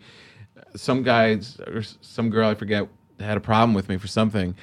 [0.75, 2.87] some guys or some girl I forget
[3.19, 4.55] had a problem with me for something,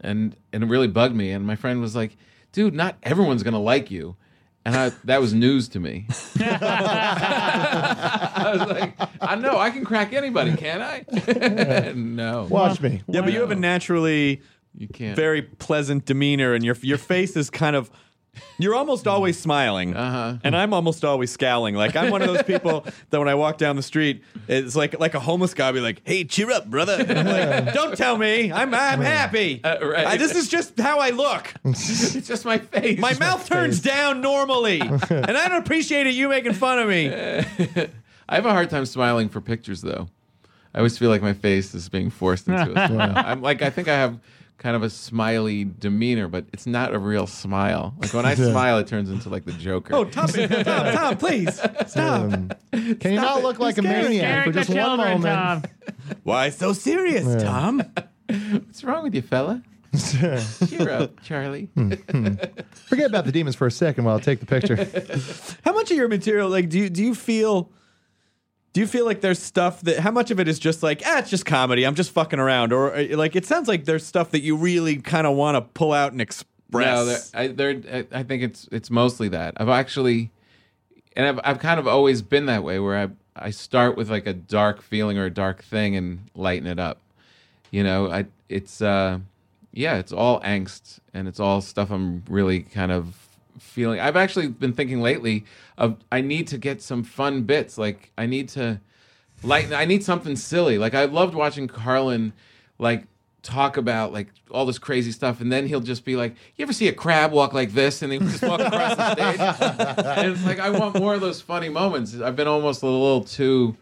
[0.00, 1.32] and and it really bugged me.
[1.32, 2.16] And my friend was like,
[2.52, 4.14] "Dude, not everyone's gonna like you,"
[4.64, 6.06] and I, that was news to me.
[6.40, 6.56] I
[8.58, 13.02] was like, "I know I can crack anybody, can't I?" no, Watch me.
[13.08, 14.42] Yeah, but you have a naturally
[14.76, 15.16] you can't.
[15.16, 17.90] very pleasant demeanor, and your your face is kind of.
[18.58, 20.38] You're almost always smiling, Uh-huh.
[20.42, 21.74] and I'm almost always scowling.
[21.74, 24.98] Like I'm one of those people that when I walk down the street, it's like
[24.98, 28.16] like a homeless guy be like, "Hey, cheer up, brother!" And I'm like, "Don't tell
[28.18, 29.60] me, I'm I'm happy.
[29.62, 30.06] Uh, right.
[30.06, 31.52] I- this is just how I look.
[31.64, 32.98] it's just my face.
[32.98, 36.14] My mouth turns down normally, and I don't appreciate it.
[36.14, 37.08] You making fun of me.
[38.30, 40.08] I have a hard time smiling for pictures, though.
[40.74, 43.12] I always feel like my face is being forced into a smile.
[43.16, 44.18] I'm like, I think I have
[44.58, 47.94] kind of a smiley demeanor, but it's not a real smile.
[47.98, 49.94] Like when I smile, it turns into like the Joker.
[49.94, 51.54] Oh, Tom, Tom, Tom, please
[51.86, 51.96] stop.
[52.22, 55.24] Um, can you not look like a scaring- maniac for just one children, moment?
[55.24, 55.62] Tom.
[56.24, 57.82] Why so serious, Tom?
[58.28, 59.62] what's wrong with you, fella?
[59.96, 61.70] Cheer up, Charlie.
[61.74, 64.76] Forget about the demons for a second while I take the picture.
[65.64, 67.70] How much of your material, like, do you do you feel
[68.72, 71.18] Do you feel like there's stuff that how much of it is just like ah
[71.18, 74.30] it's just comedy I'm just fucking around or uh, like it sounds like there's stuff
[74.32, 76.46] that you really kind of want to pull out and express.
[76.72, 79.54] No, there- I, there, I I think it's it's mostly that.
[79.56, 80.30] I've actually,
[81.16, 83.08] and I've I've kind of always been that way, where I
[83.46, 86.98] I start with like a dark feeling or a dark thing and lighten it up.
[87.70, 89.18] You know, I it's uh,
[89.72, 93.27] yeah, it's all angst and it's all stuff I'm really kind of
[93.58, 94.00] feeling.
[94.00, 95.44] I've actually been thinking lately
[95.76, 97.78] of I need to get some fun bits.
[97.78, 98.80] Like I need to
[99.42, 99.72] lighten.
[99.72, 100.78] I need something silly.
[100.78, 102.32] Like I loved watching Carlin,
[102.78, 103.04] like
[103.42, 106.72] talk about like all this crazy stuff, and then he'll just be like, "You ever
[106.72, 109.40] see a crab walk like this?" And he just walk across the stage,
[110.06, 112.18] and it's like I want more of those funny moments.
[112.20, 113.76] I've been almost a little too,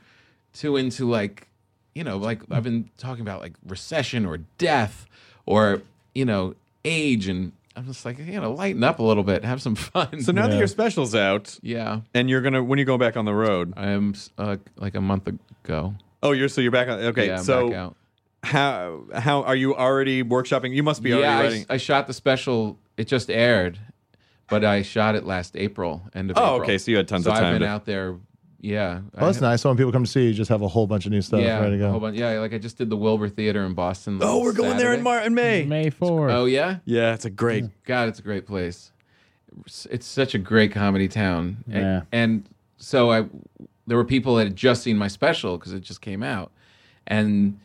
[0.53, 1.49] too into like,
[1.95, 5.07] you know, like I've been talking about like recession or death
[5.47, 5.83] or
[6.15, 6.55] you know
[6.85, 10.23] age, and I'm just like, you know, lighten up a little bit, have some fun.
[10.23, 13.25] so now that your special's out yeah, and you're gonna when you go back on
[13.27, 13.75] the road.
[13.77, 15.29] I am uh, like a month
[15.65, 15.95] ago.
[16.23, 16.99] Oh, you're so you're back on.
[17.01, 17.97] Okay, yeah, I'm so back out.
[18.43, 20.75] how how are you already workshopping?
[20.75, 21.67] You must be already yeah, I, writing.
[21.69, 22.79] I shot the special.
[22.97, 23.79] It just aired,
[24.49, 26.61] but I shot it last April, end of Oh, April.
[26.63, 28.17] okay, so you had tons so of I've time been to- out there.
[28.61, 29.01] Yeah.
[29.17, 29.61] Oh, that's nice.
[29.63, 31.21] So when people come to see you, you just have a whole bunch of new
[31.23, 33.65] stuff Yeah, ready to a whole bunch- yeah, like I just did the Wilbur Theater
[33.65, 34.19] in Boston.
[34.23, 35.03] oh, we're going there in Saturday.
[35.03, 35.65] Mar- in May.
[35.65, 36.33] May 4th.
[36.33, 37.65] Oh yeah, Yeah, it's a great.
[37.85, 38.93] God, it's a great place.
[39.61, 41.59] It's- It's such a great comedy town.
[41.71, 42.03] And, Yeah.
[42.13, 42.45] and
[42.79, 43.27] so I,
[43.87, 46.51] there were people that had just seen my special because it just came out,
[47.07, 47.59] and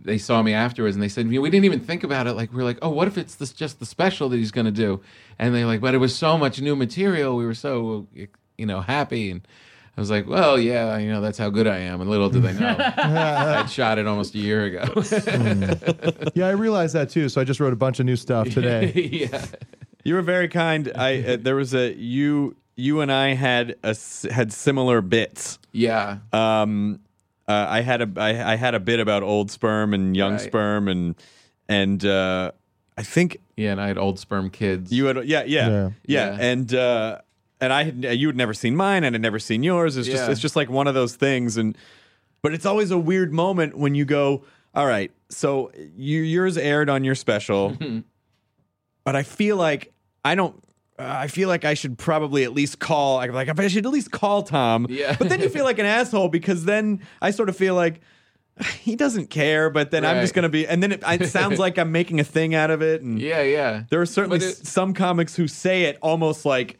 [0.00, 2.34] they saw me afterwards and they said, "We didn't even think about it.
[2.34, 4.64] Like we are like, oh, what if it's this just the special that he's going
[4.66, 5.00] to do?"
[5.38, 7.36] And they're like, "But it was so much new material.
[7.36, 8.06] We were so
[8.56, 9.40] you know happy." And
[9.98, 12.42] I was like, "Well, yeah, you know that's how good I am." And little did
[12.44, 14.84] they know, I'd shot it almost a year ago.
[16.34, 17.28] Yeah, I realized that too.
[17.28, 18.92] So I just wrote a bunch of new stuff today.
[18.92, 19.44] yeah.
[20.04, 20.92] You were very kind.
[20.94, 23.96] I uh, there was a you you and I had a
[24.30, 25.58] had similar bits.
[25.72, 26.18] Yeah.
[26.32, 27.00] Um,
[27.48, 30.40] uh, I had a I, I had a bit about old sperm and young Right.
[30.40, 31.14] sperm and
[31.68, 32.52] and uh,
[32.96, 34.92] I think Yeah, and I had old sperm kids.
[34.92, 35.90] you had yeah yeah yeah, Yeah.
[36.06, 36.36] Yeah.
[36.40, 37.18] and uh,
[37.60, 39.96] and I had you had never seen mine and I'd never seen yours.
[39.96, 40.30] It's just Yeah.
[40.30, 41.76] it's just like one of those things and
[42.42, 44.44] but it's always a weird moment when you go
[44.74, 47.76] all right so you yours aired on your special
[49.04, 49.92] but I feel like
[50.24, 50.62] I don't.
[50.98, 53.16] Uh, I feel like I should probably at least call.
[53.16, 54.86] Like, like I should at least call Tom.
[54.90, 55.14] Yeah.
[55.16, 58.00] But then you feel like an asshole because then I sort of feel like
[58.80, 59.70] he doesn't care.
[59.70, 60.66] But then I'm just gonna be.
[60.66, 63.00] And then it, it sounds like I'm making a thing out of it.
[63.02, 63.84] And Yeah, yeah.
[63.90, 66.78] there are certainly But s- it- some comics who say it almost like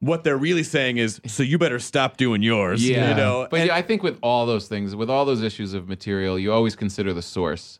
[0.00, 3.48] what they're really saying is, "So you better stop doing yours." Yeah, You know.
[3.50, 6.38] but And- yeah, I think with all those things, with all those issues of material,
[6.38, 7.78] you always consider the source.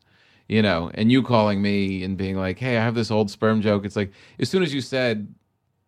[0.49, 3.61] You know, and you calling me and being like, "Hey, I have this old sperm
[3.61, 4.11] joke." It's like
[4.41, 5.29] as soon as you said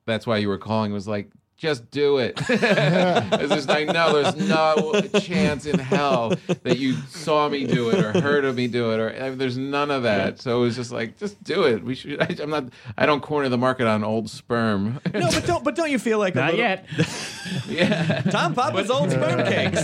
[0.06, 4.12] that's why you were calling, it was like, "Just do it." it's just like, no,
[4.22, 6.32] there's no chance in hell
[6.62, 9.38] that you saw me do it or heard of me do it, or I mean,
[9.38, 10.40] there's none of that.
[10.40, 11.84] So it was just like, just do it.
[11.84, 12.20] We should.
[12.20, 12.64] I, I'm not.
[12.96, 15.00] I don't corner the market on old sperm.
[15.12, 15.62] no, but don't.
[15.62, 16.86] But don't you feel like a Not little- yet.
[17.68, 18.22] yeah.
[18.22, 19.80] Tom Papa's old sperm cakes.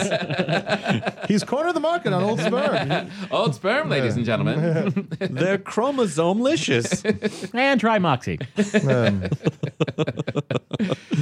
[1.29, 3.11] He's cornered the market on old sperm.
[3.31, 5.09] Old sperm, ladies and gentlemen.
[5.21, 7.05] They're chromosome-licious.
[7.53, 8.39] and try Moxie.
[8.89, 9.25] Um,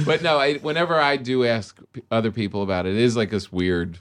[0.05, 3.29] but no, I, whenever I do ask p- other people about it, it is like
[3.29, 3.99] this weird.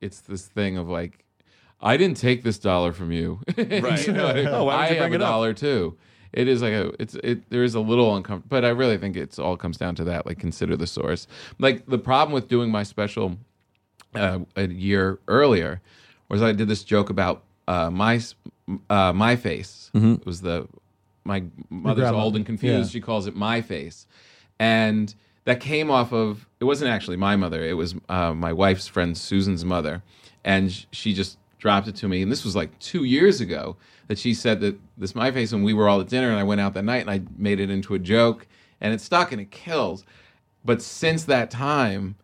[0.00, 1.24] It's this thing of like,
[1.80, 3.40] I didn't take this dollar from you.
[3.56, 4.06] Right.
[4.06, 4.32] You know?
[4.48, 5.20] Oh, why would I you have a up?
[5.20, 5.96] dollar too.
[6.32, 6.92] It is like a.
[7.00, 7.48] It's it.
[7.50, 10.26] There is a little uncomfortable, but I really think it's all comes down to that.
[10.26, 11.26] Like, consider the source.
[11.58, 13.38] Like the problem with doing my special
[14.14, 15.80] uh, a year earlier
[16.28, 18.20] was I did this joke about uh, my
[18.90, 19.90] uh, my face.
[19.94, 20.68] It was the
[21.24, 22.22] my mother's grandma.
[22.22, 22.90] old and confused.
[22.90, 22.92] Yeah.
[22.92, 24.06] She calls it my face,
[24.58, 25.14] and
[25.46, 26.46] that came off of.
[26.60, 27.64] It wasn't actually my mother.
[27.64, 30.02] It was uh, my wife's friend Susan's mother,
[30.44, 32.20] and she just dropped it to me.
[32.20, 33.76] And this was like two years ago
[34.08, 36.42] that she said that this my face when we were all at dinner, and I
[36.42, 38.46] went out that night and I made it into a joke,
[38.80, 40.04] and it stuck and it kills.
[40.64, 42.16] But since that time,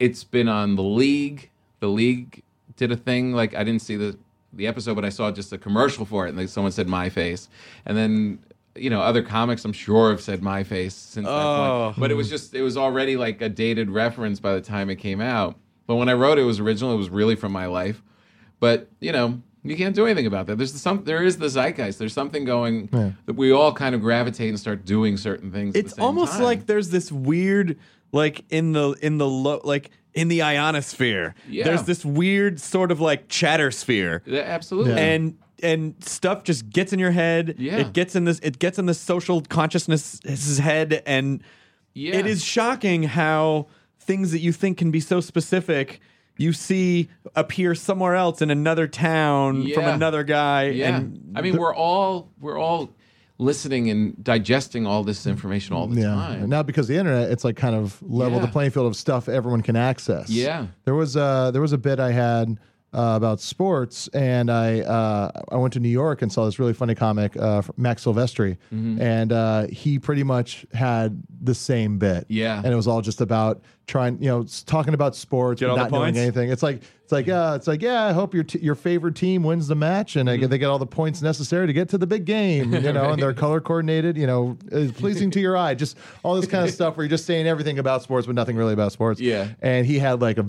[0.00, 1.50] it's been on the league.
[1.80, 2.42] The league
[2.76, 4.18] did a thing like I didn't see the
[4.52, 7.08] the episode, but I saw just a commercial for it, and like someone said my
[7.08, 7.48] face,
[7.86, 8.40] and then
[8.78, 11.86] you know other comics I'm sure have said my face since that Oh.
[11.94, 12.00] point.
[12.00, 14.96] But it was just it was already like a dated reference by the time it
[14.96, 15.56] came out.
[15.86, 16.92] But when I wrote it, it was original.
[16.92, 18.02] It was really from my life.
[18.60, 19.42] But you know.
[19.64, 20.56] You can't do anything about that.
[20.56, 21.02] There's some.
[21.04, 21.98] There is the zeitgeist.
[21.98, 22.86] There's something going
[23.26, 25.74] that we all kind of gravitate and start doing certain things.
[25.74, 26.42] at it's the same almost time.
[26.44, 27.76] like there's this weird
[28.12, 31.64] like in the in the low like in the ionosphere Yeah.
[31.64, 34.92] there's this weird sort of like chatter sphere Yeah, absolutely.
[34.96, 37.78] and and stuff just gets in your head Yeah.
[37.78, 41.42] it gets in this it gets in the social consciousness's head and
[41.94, 42.16] Yeah.
[42.16, 43.66] it is shocking how
[44.00, 46.00] things that you think can be so specific
[46.38, 50.68] you see appear somewhere else in another town from another guy.
[50.68, 50.96] Yeah.
[50.96, 52.90] And I mean, we're all we're all
[53.38, 56.14] listening and digesting all this information all the yeah.
[56.14, 56.40] time.
[56.40, 58.96] And now because of the internet, it's like kind of level the playing field of
[58.96, 60.30] stuff everyone can access.
[60.30, 60.68] Yeah.
[60.84, 62.58] There was a there was a bit I had
[62.94, 66.72] uh, about sports, and I uh, I went to New York and saw this really
[66.72, 69.00] funny comic, uh, Max Silvestri, Mm-hmm.
[69.02, 72.24] and uh, he pretty much had the same bit.
[72.28, 72.56] Yeah.
[72.64, 75.90] and it was all just about trying, you know, talking about sports, Get but not
[75.90, 76.50] knowing anything.
[76.50, 78.04] It's like it's like yeah, it's like yeah.
[78.04, 80.40] I hope your t- your favorite team wins the match, and Mm-hmm.
[80.42, 82.70] get, they get all the points necessary to get to the big game.
[82.74, 84.18] You know, and they're color coordinated.
[84.18, 84.58] You know,
[84.96, 85.72] pleasing to your eye.
[85.74, 88.56] Just all this kind of stuff where you're just saying everything about sports, but nothing
[88.56, 89.22] really about sports.
[89.22, 89.48] Yeah.
[89.62, 90.44] and he had like a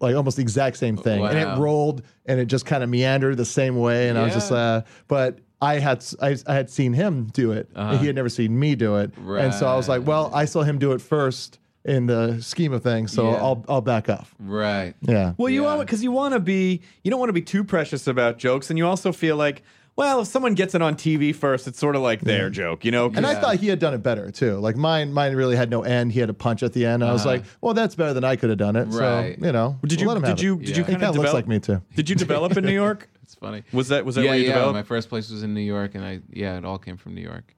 [0.00, 3.38] like almost the exact same thing, and it rolled and it just kind of meandered
[3.38, 5.38] the same way, and I was just uh, but.
[5.62, 8.74] I had I, I had seen him do it, and he had never seen me
[8.74, 9.44] do it, right.
[9.46, 12.72] and so I was like, "Well, I saw him do it first in the scheme
[12.72, 13.36] of things, so Yeah.
[13.36, 14.94] I'll I'll back off." Right.
[15.02, 15.76] Yeah, Well, you Yeah.
[15.76, 18.70] want because you want to be you don't want to be too precious about jokes,
[18.70, 19.62] and you also feel like,
[19.96, 22.90] well, if someone gets it on TV first, it's sort of like their joke, you
[22.90, 23.12] know?
[23.14, 24.56] And I thought he had done it better too.
[24.56, 26.10] Like mine, mine really had no end.
[26.10, 27.04] He had a punch at the end.
[27.04, 27.36] I was uh-huh.
[27.36, 28.86] like, well, that's better than I could have done it.
[28.86, 29.38] Right.
[29.38, 30.58] So you know, did you let him did have you it.
[30.60, 30.76] did Yeah.
[30.78, 31.80] you kind kind of of looks like me too.
[31.94, 33.08] Did you develop in New York?
[33.24, 33.62] It's funny.
[33.72, 34.52] Was that was that yeah, where you yeah.
[34.52, 34.74] developed?
[34.74, 37.22] My first place was in New York, and I yeah, it all came from New
[37.22, 37.54] York.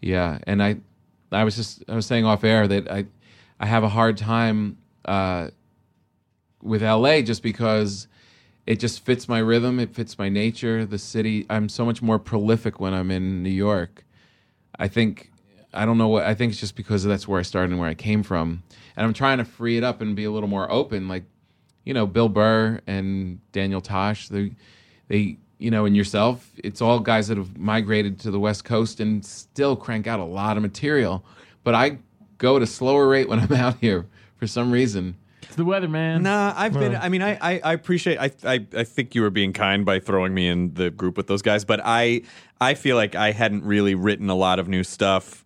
[0.00, 0.76] Yeah, and I,
[1.32, 3.06] I was just I was saying off air that I,
[3.62, 5.50] I have a hard time uh,
[6.60, 8.08] with LA just because
[8.66, 10.84] it just fits my rhythm, it fits my nature.
[10.84, 14.04] The city, I'm so much more prolific when I'm in New York.
[14.80, 15.30] I think
[15.72, 17.88] I don't know what I think it's just because that's where I started and where
[17.88, 18.64] I came from,
[18.96, 21.06] and I'm trying to free it up and be a little more open.
[21.06, 21.22] Like,
[21.84, 24.52] you know, Bill Burr and Daniel Tosh, they,
[25.06, 26.50] they, you know, and yourself.
[26.64, 30.24] It's all guys that have migrated to the West Coast and still crank out a
[30.24, 31.24] lot of material.
[31.62, 31.98] But I
[32.42, 35.16] go at a slower rate when I'm out here for some reason.
[35.42, 36.22] It's the weather, man.
[36.22, 36.94] Nah, I've been.
[36.96, 38.18] I mean, I, I, I appreciate.
[38.18, 41.26] I, I, I think you were being kind by throwing me in the group with
[41.26, 42.22] those guys, but I,
[42.60, 45.44] I feel like I hadn't really written a lot of new stuff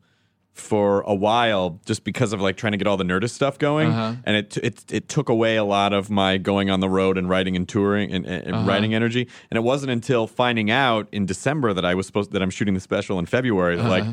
[0.53, 3.89] for a while, just because of like trying to get all the Nerdist stuff going,
[3.91, 4.15] Uh-huh.
[4.25, 7.29] and it, it, it took away a lot of my going on the road and
[7.29, 8.67] writing and touring and, and Uh-huh.
[8.67, 9.29] writing energy.
[9.51, 12.73] And it wasn't until finding out in December that I was supposed that I'm shooting
[12.75, 13.77] the special in February.
[13.77, 14.05] that, Like,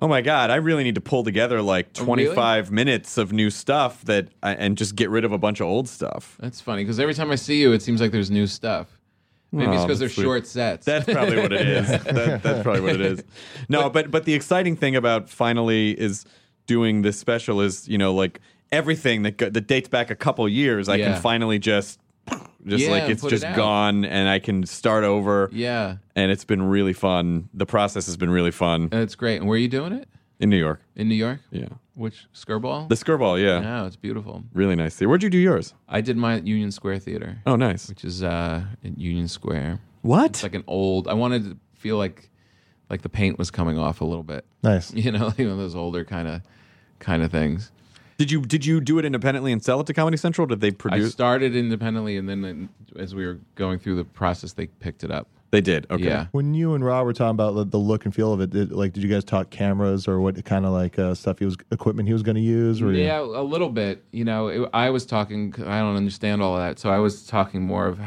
[0.00, 2.04] oh my god, I really need to pull together like Uh-huh.
[2.10, 2.24] Oh, really?
[2.26, 5.66] 25 minutes of new stuff that I, and just get rid of a bunch of
[5.66, 6.36] old stuff.
[6.40, 8.98] That's funny because every time I see you, it seems like there's new stuff.
[9.54, 10.24] Maybe it's Oh, because they're sweet.
[10.24, 10.86] short sets.
[10.86, 11.88] That's probably what it is.
[12.04, 13.22] That, that's probably what it is.
[13.68, 16.24] No, but but the exciting thing about finally is
[16.66, 18.40] doing this special is you know like
[18.70, 20.88] everything that go, that dates back a couple years.
[20.88, 21.12] I Yeah.
[21.12, 22.00] can finally just
[22.66, 25.50] just Yeah, like it's put it just gone and I can start over.
[25.52, 27.48] yeah, And it's been really fun.
[27.54, 29.36] The process has been really fun that's great.
[29.38, 30.08] And where are you doing it?
[30.40, 30.80] in New York.
[30.96, 31.38] In New York?
[31.52, 32.88] Yeah, Which Skirball?
[32.88, 33.40] the Skirball.
[33.40, 34.42] Yeah, Yeah, it's beautiful.
[34.52, 34.96] really nice.
[34.96, 35.08] Theater.
[35.08, 35.72] Where'd you do yours?
[35.88, 37.88] I did my at Union Square Theater, Oh, nice.
[37.88, 39.78] which is uh, in Union Square.
[40.00, 40.30] What?
[40.30, 41.06] It's like an old.
[41.06, 42.28] I wanted to feel like
[42.90, 44.44] like the paint was coming off a little bit.
[44.64, 44.92] Nice.
[44.94, 46.42] You know, you know those older kind of
[46.98, 47.70] kind of things.
[48.18, 50.46] Did you did you do it independently and sell it to Comedy Central?
[50.48, 51.12] Did they produce I produce?
[51.12, 55.28] started independently, and then as we were going through the process, they picked it up.
[55.52, 55.86] They did.
[55.90, 56.02] Okay.
[56.04, 56.26] Yeah.
[56.32, 58.72] When you and Rob were talking about the, the look and feel of it, did,
[58.72, 61.56] like, did you guys talk cameras or what kind of like uh, stuff he was
[61.70, 62.82] equipment he was going to use?
[62.82, 64.02] Or Yeah, a little bit.
[64.12, 65.54] You know, it, I was talking.
[65.58, 68.00] I don't understand all of that, so I was talking more of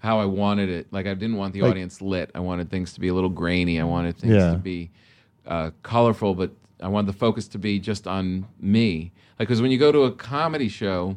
[0.00, 0.86] how I wanted it.
[0.90, 2.30] Like I didn't want the Like- audience lit.
[2.34, 3.78] I wanted things to be a little grainy.
[3.80, 4.52] I wanted things Yeah.
[4.52, 4.90] to be
[5.46, 9.12] uh, colorful, but I wanted the focus to be just on me.
[9.38, 11.16] Like, because when you go to a comedy show,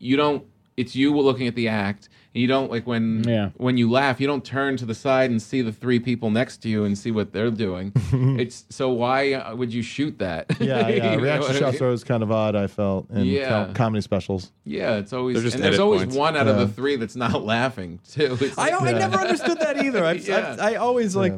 [0.00, 0.44] you don't.
[0.76, 3.50] It's you looking at the act, and you don't like when Yeah.
[3.56, 6.58] when you laugh, you don't turn to the side and see the three people next
[6.58, 7.92] to you and see what they're doing.
[8.38, 10.46] it's so why uh, would you shoot that?
[10.60, 11.14] yeah, yeah.
[11.16, 12.54] Reaction what I shots are always kind of odd.
[12.54, 13.48] I felt in Yeah.
[13.66, 14.52] com- comedy specials.
[14.64, 16.16] Yeah, it's always just and there's always points.
[16.16, 18.38] one out of the three that's not laughing too.
[18.40, 20.04] It's I, like- don't, I never understood that either.
[20.04, 20.52] I've, Yeah.
[20.52, 21.34] I've, I always like.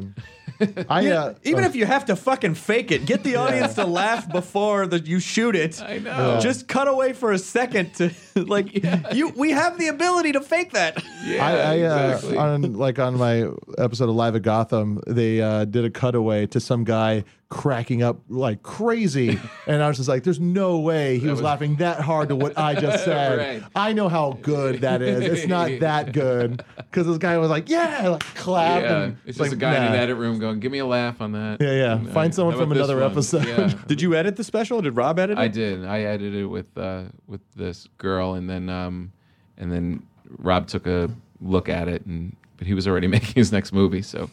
[0.89, 3.75] I Yeah, uh, even uh, if you have to fucking fake it, get the audience
[3.75, 5.81] to laugh before the, you shoot it.
[5.81, 6.39] I know.
[6.39, 8.83] Just cut away for a second to like
[9.13, 9.29] you.
[9.35, 11.03] We have the ability to fake that.
[11.25, 12.37] yeah, I, I uh, exactly.
[12.37, 16.59] on like on my episode of Live at Gotham, they uh, did a cutaway to
[16.59, 21.25] some guy cracking up like crazy, and I was just like, "There's no way he
[21.27, 23.63] was, was- laughing that hard to what I just said." Right.
[23.75, 25.21] I know how good that is.
[25.21, 28.81] It's not that good because this guy was like, "Yeah," like clap.
[28.83, 30.85] yeah, and it's like, just a guy in an edit room going, "Give me a
[30.85, 31.93] laugh on that." Yeah, yeah.
[31.97, 33.11] And, uh, Find someone from another one?
[33.11, 33.45] episode.
[33.47, 33.73] Yeah.
[33.87, 34.81] Did you edit the special?
[34.81, 35.41] Did Rob edit it?
[35.41, 35.85] I did.
[35.85, 39.11] I edited it with uh, with this girl, and then um,
[39.57, 40.05] and then
[40.39, 44.01] Rob took a look at it, and but he was already making his next movie,
[44.01, 44.29] so.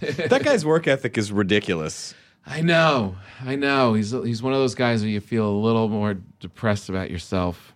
[0.00, 2.14] That guy's work ethic is ridiculous.
[2.46, 3.94] I know, I know.
[3.94, 7.72] He's he's one of those guys where you feel a little more depressed about yourself.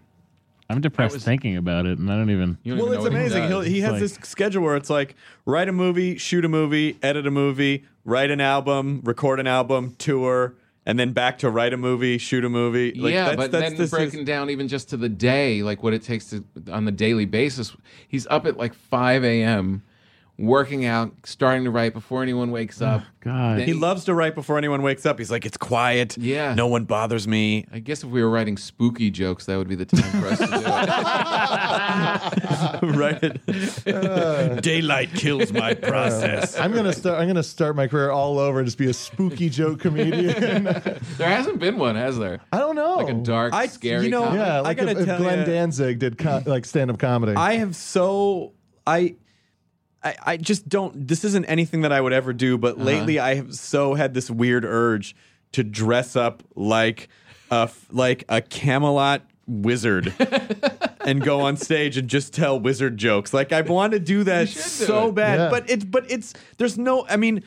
[0.68, 2.58] I'm depressed was- thinking about it, and I don't even.
[2.64, 3.48] You don't Well, even it's know what he amazing.
[3.48, 5.14] He'll, he has Like- this schedule where it's like
[5.44, 9.94] write a movie, shoot a movie, edit a movie, write an album, record an album,
[9.98, 10.54] tour,
[10.84, 12.92] and then back to write a movie, shoot a movie.
[12.94, 15.62] Like, yeah, that's, but that's, then this is- breaking down even just to the day,
[15.62, 17.76] like what it takes to on the daily basis.
[18.08, 19.82] He's up at like 5 a.m.
[20.38, 23.02] working out, starting to write before anyone wakes up.
[23.04, 23.58] Oh, God.
[23.58, 25.18] Then he loves to write before anyone wakes up.
[25.18, 26.16] He's like, it's quiet.
[26.18, 26.54] Yeah.
[26.54, 27.66] No one bothers me.
[27.72, 30.38] I guess if we were writing spooky jokes, that would be the time for us
[30.38, 30.52] to do
[32.92, 32.96] it.
[32.96, 33.40] right.
[33.86, 34.60] Uh.
[34.60, 36.58] Daylight kills my process.
[36.58, 37.18] I'm gonna start.
[37.20, 40.66] I'm gonna start my career all over and just be a spooky joke comedian.
[41.16, 42.40] There hasn't been one, has there?
[42.52, 42.96] I don't know.
[42.96, 44.04] Like a dark, I- scary.
[44.04, 44.42] you know, comedy?
[44.42, 46.98] Yeah, I like gotta if, if tell Glenn ya- Danzig did co- like stand up
[46.98, 47.32] comedy.
[47.34, 48.52] I have so
[48.86, 49.16] I,
[50.06, 51.08] I I just don't.
[51.08, 52.58] This isn't anything that I would ever do.
[52.58, 52.84] But uh-huh.
[52.84, 55.16] lately, I have so had this weird urge
[55.52, 57.08] to dress up like
[57.50, 60.12] a f- like a Camelot wizard.
[61.06, 63.32] And go on stage and just tell wizard jokes.
[63.32, 65.50] Like I want to do that should do so bad, Yeah.
[65.50, 67.06] but it's but it's there's no.
[67.08, 67.44] I mean,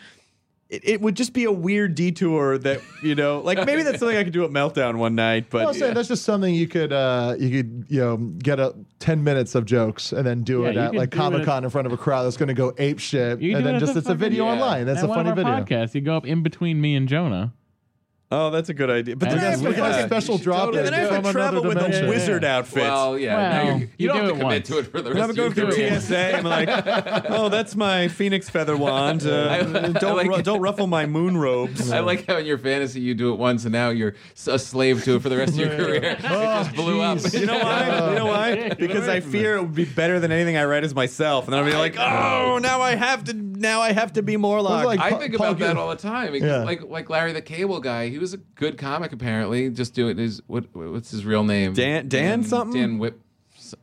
[0.70, 4.16] it, it would just be a weird detour that you know, like maybe that's something
[4.16, 5.48] I could do at Meltdown one night.
[5.50, 8.76] But I'm saying that's just something you could uh, you could you know get a
[9.00, 11.88] ten minutes of jokes and then do Yeah, it at like Comic Con in front
[11.88, 14.16] of a crowd that's going to go ape shit, and then it just it's a
[14.16, 14.52] video yeah.
[14.52, 14.86] online.
[14.86, 15.86] That's At a one funny of our video.
[15.86, 17.54] podcasts, you go up in between me and Jonah.
[18.32, 19.16] Oh, that's a good idea.
[19.16, 20.06] But And then I that's have to what- like, Yeah.
[20.06, 22.06] special drop totally in then I have from to travel with dimension.
[22.06, 22.84] a wizard outfit.
[22.84, 23.36] Well, yeah.
[23.36, 24.68] Well, now you're, you, you don't do have to commit once.
[24.70, 26.00] to it for the And rest I'm of going your through.
[26.00, 26.36] TSA.
[26.38, 26.70] I'm like,
[27.30, 29.26] oh, that's my phoenix feather wand.
[29.26, 31.92] Uh, I- I don't like ru- don't ruffle my moon robes.
[31.92, 34.16] I like how in your fantasy you do it once and now you're
[34.48, 36.04] a slave to it for the rest of your career.
[36.04, 37.20] it just blew up.
[37.34, 38.10] You know why?
[38.10, 38.70] You know why?
[38.80, 41.60] Because I fear it would be better than anything I write as myself, and then
[41.60, 43.34] I'll be like, oh, now I have to.
[43.34, 44.86] Now I have to be Morlock.
[44.86, 46.34] like- I think about that all the time.
[46.36, 46.64] Yeah.
[46.64, 49.70] Like like Larry the Cable Guy, he was a good comic apparently.
[49.70, 51.74] Just doing his what what's his real name?
[51.74, 52.80] Dan- Dan something?
[52.80, 53.20] Dan Whip.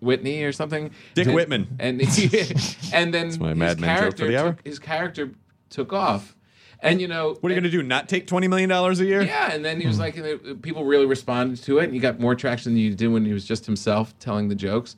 [0.01, 0.91] Whitney or something.
[1.15, 1.77] Dick And- Whitman.
[1.79, 2.25] And he,
[2.93, 5.31] and then his Mad Men joke character the took, his character
[5.71, 6.35] took off.
[6.81, 7.83] And you know what are you going to do?
[7.83, 9.23] Not take twenty million dollars a year?
[9.23, 10.15] Yeah, and then he was like,
[10.63, 13.33] people really responded to it, and he got more traction than you did when he
[13.33, 14.97] was just himself telling the jokes.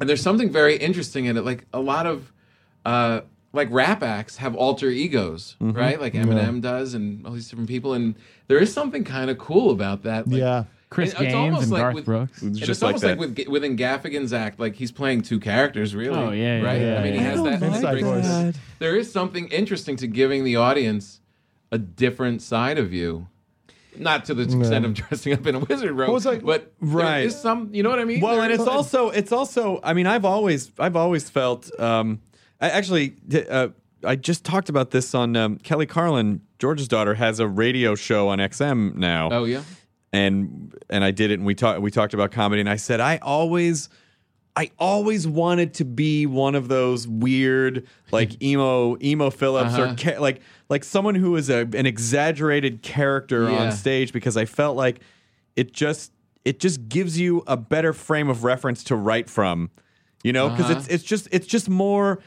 [0.00, 1.44] And there's something very interesting in it.
[1.44, 2.32] Like a lot of,
[2.84, 3.20] uh,
[3.52, 6.00] like rap acts have alter egos, right?
[6.00, 7.94] Like Eminem does, and all these different people.
[7.94, 8.14] And
[8.48, 10.28] there is something kind of cool about that.
[10.28, 10.64] Like, Yeah.
[10.88, 12.42] Chris and it's Gaines almost and like Garth with- Brooks.
[12.42, 13.18] and It's it's, just like almost that.
[13.18, 16.18] like with within Gaffigan's act, like he's playing two characters, really.
[16.18, 16.80] Oh, yeah, yeah, right.
[16.80, 17.60] yeah, I mean, he has I that.
[17.60, 18.56] don't he like brings that.
[18.80, 21.20] There is something interesting to giving the audience
[21.70, 23.28] a different side of you.
[23.96, 26.72] Not to the extent of dressing up in a wizard robe, Well, it's like- but
[26.80, 27.18] Right.
[27.18, 27.70] there is some.
[27.72, 28.20] You know what I mean?
[28.20, 29.78] Well, There and is- it's also it's also.
[29.84, 31.70] I mean, I've always I've always felt.
[31.78, 32.20] Um,
[32.60, 33.14] I actually,
[33.48, 33.68] uh,
[34.04, 38.28] I just talked about this on um, Kelly Carlin, George's daughter, has a radio show
[38.28, 39.28] on XM now.
[39.32, 39.62] Oh yeah.
[40.12, 43.00] and and I did it, and we talked we talked about comedy, and I said
[43.00, 43.88] I always.
[44.56, 49.92] I always wanted to be one of those weird, like emo Emo Philips Uh-huh.
[49.92, 53.58] or ca- like like someone who is a, an exaggerated character Yeah.
[53.66, 55.00] on stage because I felt like
[55.54, 56.12] it just
[56.44, 59.70] it just gives you a better frame of reference to write from,
[60.24, 60.80] you know, because Uh-huh.
[60.80, 62.20] it's it's just it's just more.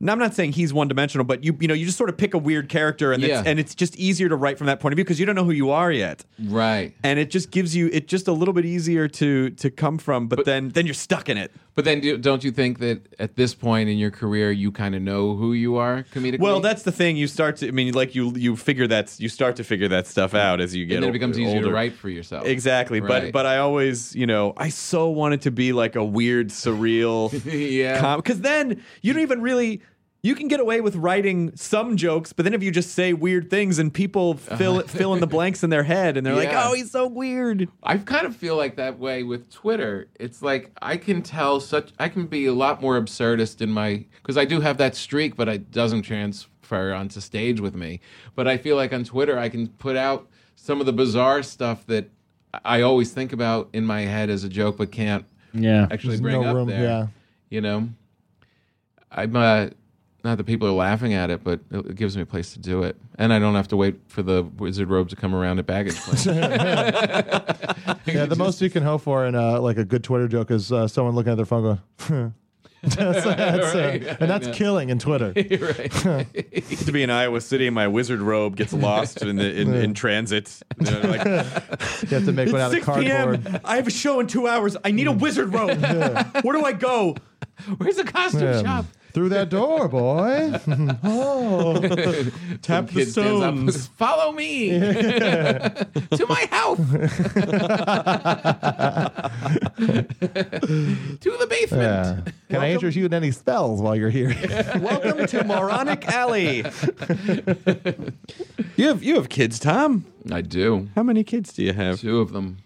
[0.00, 2.16] Now, I'm not saying he's one dimensional, but you you know you just sort of
[2.16, 3.40] pick a weird character and Yeah.
[3.40, 5.34] it's, and it's just easier to write from that point of view because you don't
[5.34, 6.94] know who you are yet Right.
[7.02, 10.28] and it just gives you it just a little bit easier to to come from
[10.28, 13.36] but, then then you're stuck in it But then, do, don't you think that at
[13.36, 16.40] this point in your career, you kind of know who you are comedically?
[16.40, 19.28] well that's the thing you start to i mean like you you figure that's you
[19.28, 21.66] start to figure that stuff out as you get and then it becomes easier to
[21.66, 21.72] older.
[21.72, 22.44] write for yourself.
[22.46, 23.32] exactly but Right.
[23.32, 27.30] but i always you know i so wanted to be like a weird surreal
[27.78, 28.16] Yeah.
[28.16, 29.80] because then you don't even really
[30.22, 33.50] you can get away with writing some jokes, but then if you just say weird
[33.50, 36.70] things and people fill fill in the blanks in their head and they're like, Uh-huh.
[36.70, 40.08] "Oh, he's so weird." I kind of feel like that way with Twitter.
[40.18, 44.04] It's like I can tell such I can be a lot more absurdist in my
[44.22, 48.00] because I do have that streak, but it doesn't transfer onto stage with me.
[48.34, 51.86] But I feel like on Twitter I can put out some of the bizarre stuff
[51.86, 52.10] that
[52.64, 55.86] I always think about in my head as a joke, but can't Yeah.
[55.92, 56.82] actually There's bring no up room, there.
[56.82, 57.06] yeah.
[57.50, 57.88] You know,
[59.12, 59.68] I'm uh,
[60.28, 62.82] not that people are laughing at it, but it gives me a place to do
[62.82, 65.66] it, and I don't have to wait for the wizard robe to come around at
[65.66, 66.36] baggage claim.
[68.06, 70.72] Yeah, the most you can hope for in uh, like a good Twitter joke is
[70.72, 72.34] uh, someone looking at their phone going,
[72.82, 74.06] that's, that's, uh, Right.
[74.20, 75.32] and that's killing in Twitter.
[75.34, 75.92] right.
[76.86, 79.94] to be in Iowa City and my wizard robe gets lost in the in, in
[79.94, 80.60] transit.
[80.80, 83.44] You know, like, You have to make one out it's of 6 cardboard.
[83.44, 83.60] p.m.
[83.64, 84.76] I have a show in two hours.
[84.84, 85.78] I need a wizard robe.
[86.42, 87.16] Where do I go?
[87.78, 88.62] Where's the costume Yeah.
[88.62, 88.84] shop?
[89.18, 90.52] Through that door, boy.
[91.02, 91.74] oh.
[92.62, 93.74] Tap the Kid stands up stones.
[93.74, 96.78] says, Follow me to my house.
[96.78, 96.86] to
[101.36, 101.82] the basement.
[101.82, 102.20] Yeah.
[102.48, 104.36] Can I interest you in any spells while you're here?
[104.80, 106.58] Welcome to Moronic Alley.
[108.76, 110.04] you have you have kids, Tom.
[110.30, 110.90] I do.
[110.94, 111.98] How many kids do you have?
[111.98, 112.58] Two of them.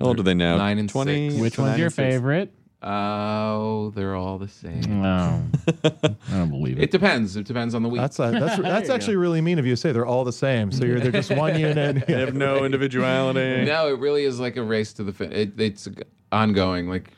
[0.00, 0.56] How old are they now?
[0.56, 1.30] Nine and Twenty.
[1.30, 1.40] six.
[1.40, 2.12] Which nine one's your and six?
[2.14, 2.54] favorite?
[2.82, 5.02] Oh, they're all the same.
[5.02, 5.42] No,
[5.84, 5.90] I
[6.30, 6.84] don't believe it.
[6.84, 7.36] It depends.
[7.36, 8.00] It depends on the week.
[8.00, 10.72] That's uh, that's that's actually really mean of you to say they're all the same.
[10.72, 12.06] So you're they're just one unit.
[12.10, 13.64] They have no individuality.
[13.64, 15.32] no, it really is like a race to the fin.
[15.32, 15.88] It, it's
[16.32, 16.88] ongoing.
[16.88, 17.10] Like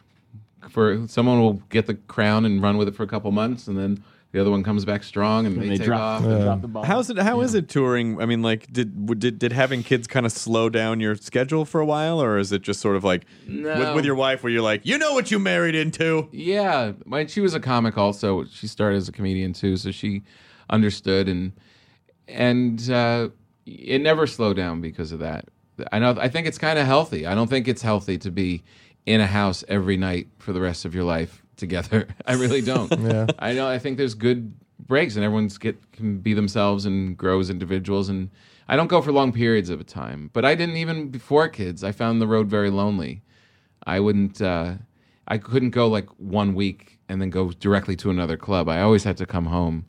[0.68, 3.78] for someone will get the crown and run with it for a couple months, and
[3.78, 4.02] then
[4.32, 6.22] the other one comes back strong and, And they, they take drop, off.
[6.22, 6.84] they drop the ball.
[6.84, 7.18] How's it?
[7.18, 8.20] How is it touring?
[8.20, 11.80] I mean, like, did did did having kids kind of slow down your schedule for
[11.80, 13.78] a while, or is it just sort of like No.
[13.78, 16.28] with, with your wife, where you're like, you know what you married into?
[16.32, 18.44] Yeah, my, she was a comic also.
[18.44, 20.22] She started as a comedian too, so she
[20.70, 21.52] understood and
[22.28, 23.28] and uh,
[23.66, 25.46] it never slowed down because of that.
[25.92, 26.16] I know.
[26.18, 27.26] I think it's kind of healthy.
[27.26, 28.62] I don't think it's healthy to be
[29.04, 32.08] in a house every night for the rest of your life together.
[32.26, 32.92] I really don't.
[33.02, 33.26] Yeah.
[33.38, 33.68] I know.
[33.68, 38.08] I think there's good breaks, and everyone's get can be themselves and grow as individuals.
[38.08, 38.30] And
[38.68, 40.30] I don't go for long periods of a time.
[40.32, 41.82] But I didn't even before kids.
[41.82, 43.22] I found the road very lonely.
[43.86, 44.40] I wouldn't.
[44.40, 44.74] Uh,
[45.28, 48.68] I couldn't go like one week and then go directly to another club.
[48.68, 49.86] I always had to come home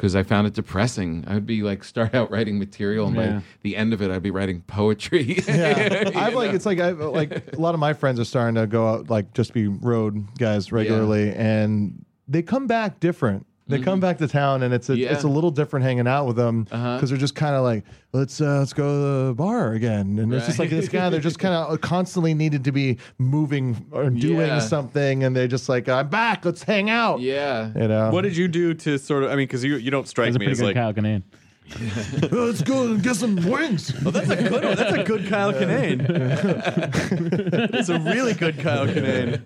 [0.00, 1.24] because I found it depressing.
[1.26, 3.32] I would be like start out writing material, and Yeah.
[3.40, 5.42] by the end of it, I'd be writing poetry.
[5.46, 8.66] Yeah, I've like it's like I like a lot of my friends are starting to
[8.66, 13.46] go out like just be road guys regularly, and they come back different.
[13.70, 15.00] They come back to town, and it's a Mm-hmm.
[15.02, 15.12] Yeah.
[15.14, 17.06] it's a little different hanging out with them because Uh-huh.
[17.06, 20.46] they're just kind of like let's uh, let's go to the bar again, and it's
[20.46, 21.08] just like this guy.
[21.10, 24.58] They're just kind of constantly needed to be moving or doing Yeah.
[24.58, 26.44] something, and they're just like I'm back.
[26.44, 27.20] Let's hang out.
[27.20, 27.70] yeah.
[27.76, 29.30] You know, What did you do to sort of?
[29.30, 30.76] I mean, because you you don't strike That's a me pretty as good like.
[30.76, 31.22] Kyle Kinane.
[32.32, 33.92] let's go and get some wings.
[34.04, 34.74] Oh, that's a good one.
[34.74, 36.00] That's a good Kyle Kinane.
[37.74, 39.40] It's a really good Kyle Kinane.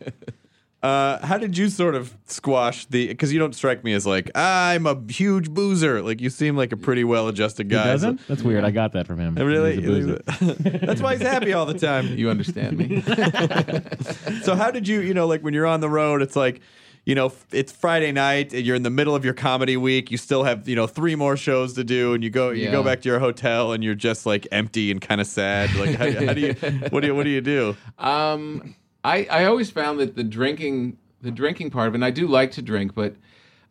[0.85, 3.07] Uh, how did you sort of squash the?
[3.09, 6.03] Because you don't strike me as like I'm a huge boozer.
[6.03, 7.85] Like you seem like a pretty well-adjusted He guy.
[7.85, 8.21] doesn't?
[8.29, 8.65] That's weird.
[8.65, 9.35] I got that from him.
[9.37, 9.77] Really?
[9.77, 10.23] He's a boozer.
[10.87, 12.09] That's why he's happy all the time.
[12.19, 13.03] You understand me?
[14.43, 16.61] So how did you, you know, like when you're on the road, it's like,
[17.07, 20.11] you know, it's Friday night, and you're in the middle of your comedy week.
[20.11, 22.83] You still have, you know, three more shows to do, and you go, you go
[22.83, 25.75] back to your hotel, and you're just like empty and kind of sad.
[25.77, 26.55] Like, how, how do you,
[26.91, 27.75] what do you, what do you do?
[27.99, 28.75] Um,
[29.05, 32.27] I I always found that the drinking the drinking part of it, and I do
[32.27, 33.15] like to drink, but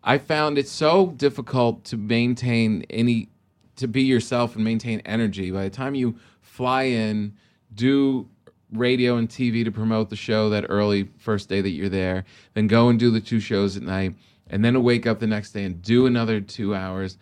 [0.04, 3.30] I found it so difficult to maintain any
[3.76, 5.52] to be yourself and maintain energy.
[5.52, 7.34] By the time you fly in,
[7.74, 8.28] do
[8.72, 12.68] radio and TV to promote the show that early first day that you're there, then
[12.68, 14.16] go and do the two shows at night,
[14.48, 17.18] and then wake up the next day and do another two hours.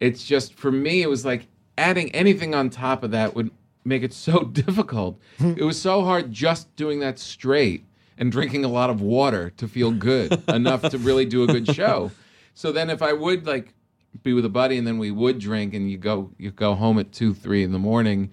[0.00, 1.46] It's just for me, it was like
[1.78, 3.50] adding anything on top of that would
[3.84, 5.20] make it so difficult.
[5.38, 5.54] Hmm.
[5.56, 7.84] it was so hard just doing that straight
[8.16, 11.74] and drinking a lot of water to feel good enough to really do a good
[11.74, 12.10] show.
[12.54, 13.74] So then if I would like
[14.22, 16.98] be with a buddy and then we would drink and you go you go home
[16.98, 18.30] at 2 3 in the morning,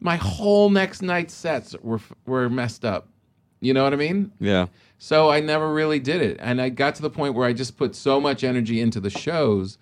[0.00, 3.08] my whole next night sets were were messed up.
[3.60, 4.32] You know what I mean?
[4.38, 4.66] Yeah.
[4.98, 6.36] So I never really did it.
[6.40, 9.10] And I got to the point where I just put so much energy into the
[9.10, 9.78] shows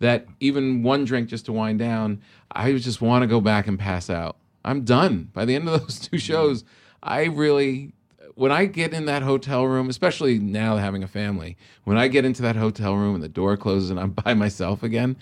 [0.00, 3.78] that even one drink just to wind down, I just want to go back and
[3.78, 4.36] pass out.
[4.68, 5.30] I'm done.
[5.32, 6.64] By the end of those two shows,
[7.02, 7.92] I really
[8.38, 12.24] when I get in that hotel room, especially now having a family, when I get
[12.24, 15.16] into that hotel room and the door closes and I'm by myself again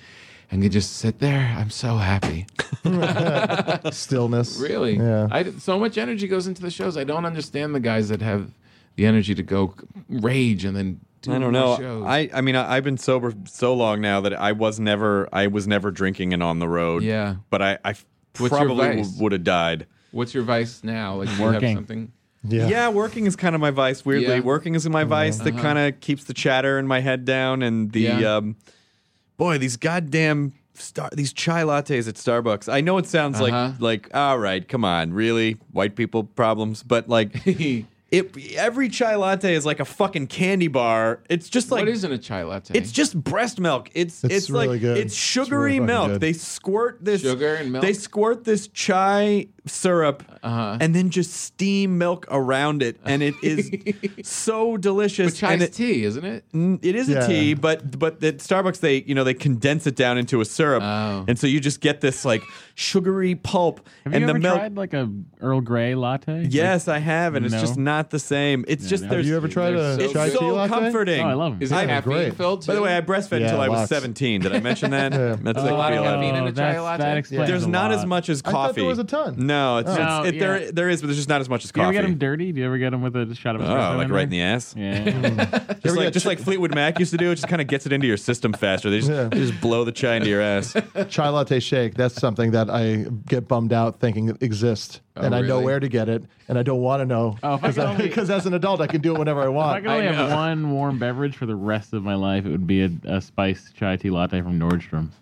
[0.50, 2.46] and can just sit there, I'm so happy.
[3.90, 4.58] Stillness.
[4.58, 4.98] Really?
[4.98, 5.28] Yeah.
[5.30, 6.98] I, so much energy goes into the shows.
[6.98, 8.50] I don't understand the guys that have
[8.96, 9.74] the energy to go
[10.10, 11.78] rage and then do I don't know.
[11.78, 12.04] shows.
[12.06, 15.46] I, I mean, I, I've been sober so long now that I was never, I
[15.46, 17.02] was never drinking and on the road.
[17.02, 17.36] Yeah.
[17.48, 17.94] But I, I
[18.40, 19.18] What's your probably vice?
[19.18, 19.86] would have died.
[20.12, 21.16] What's your vice now?
[21.16, 21.76] Like do you have Working.
[21.76, 22.12] something?
[22.48, 22.68] Yeah.
[22.68, 22.88] Yeah.
[22.90, 24.04] working is kind of my vice.
[24.04, 24.40] Weirdly, Yeah.
[24.40, 27.62] working is my vice that kind of keeps the chatter in my head down.
[27.62, 28.20] And the Uh-huh.
[28.20, 28.36] Yeah.
[28.36, 28.56] um,
[29.36, 32.72] boy, these goddamn star, these chai lattes at Starbucks.
[32.72, 33.72] I know it sounds Uh-huh.
[33.72, 37.32] like like all right, come on, really, white people problems, but like.
[38.12, 41.20] It, every chai latte is like a fucking candy bar.
[41.28, 42.78] It's just like what isn't a chai latte?
[42.78, 43.90] it's just breast milk.
[43.94, 44.96] It's it's, It's like good.
[44.96, 46.08] it's It's sugary really fucking milk.
[46.12, 46.20] good.
[46.20, 47.82] They squirt this Sugar and milk?
[47.82, 50.78] They squirt this chai syrup Uh-huh.
[50.80, 53.70] and then just steam milk around it, and it is
[54.22, 55.32] so delicious.
[55.32, 56.44] but chai's and it, tea, isn't it?
[56.82, 57.24] It is Yeah.
[57.24, 60.44] a tea, but but at Starbucks they you know they condense it down into a
[60.44, 61.24] syrup, Oh.
[61.28, 62.42] and so you just get this like
[62.74, 63.80] sugary pulp.
[64.04, 64.56] Have and you the ever milk.
[64.58, 65.10] tried like a
[65.40, 66.46] Earl Grey latte?
[66.48, 68.64] Yes, I have, and it's just not the same.
[68.68, 69.10] It's just no.
[69.10, 70.68] there's Have you ever tried They're a so it's chai tea so latte?
[70.72, 71.20] comforting.
[71.24, 71.62] Oh, I love 'em.
[71.62, 72.62] Is it Yeah, caffeine filled?
[72.62, 72.68] Too?
[72.68, 73.88] By the way, I breastfed Yeah, until I was lots.
[73.90, 74.40] 17.
[74.42, 75.12] Did I mention that?
[75.12, 75.36] Yeah.
[75.42, 77.02] That's a like lot of real- caffeine in a chai latte?
[77.02, 77.98] That explains There's a not lot.
[77.98, 78.66] as much as I coffee.
[78.68, 79.34] thought there was a ton.
[79.38, 80.40] No, No, it's, No, it's it, yeah.
[80.40, 80.72] there.
[80.72, 82.02] There is, but there's just not as much as Do you ever coffee.
[82.02, 82.52] get them dirty?
[82.52, 83.94] Do you ever get them with a shot of espresso?
[83.94, 84.38] oh, like in right in there?
[84.38, 84.74] the ass.
[84.76, 85.74] Yeah.
[85.86, 87.92] Just like, just like Fleetwood Mac used to do, it just kind of gets it
[87.92, 88.90] into your system faster.
[88.90, 89.24] They just, Yeah.
[89.28, 90.74] they just blow the chai into your ass.
[91.08, 91.94] Chai latte shake.
[91.94, 95.64] That's something that I get bummed out thinking it exists, oh, and I know really?
[95.64, 98.06] where to get it, and I don't want to know Oh, if I could only-
[98.08, 99.78] because as an adult I can do it whenever I want.
[99.84, 100.00] If I want.
[100.06, 102.66] could only I have one warm beverage for the rest of my life, it would
[102.66, 105.14] be a, a spiced chai tea latte from Nordstrom's.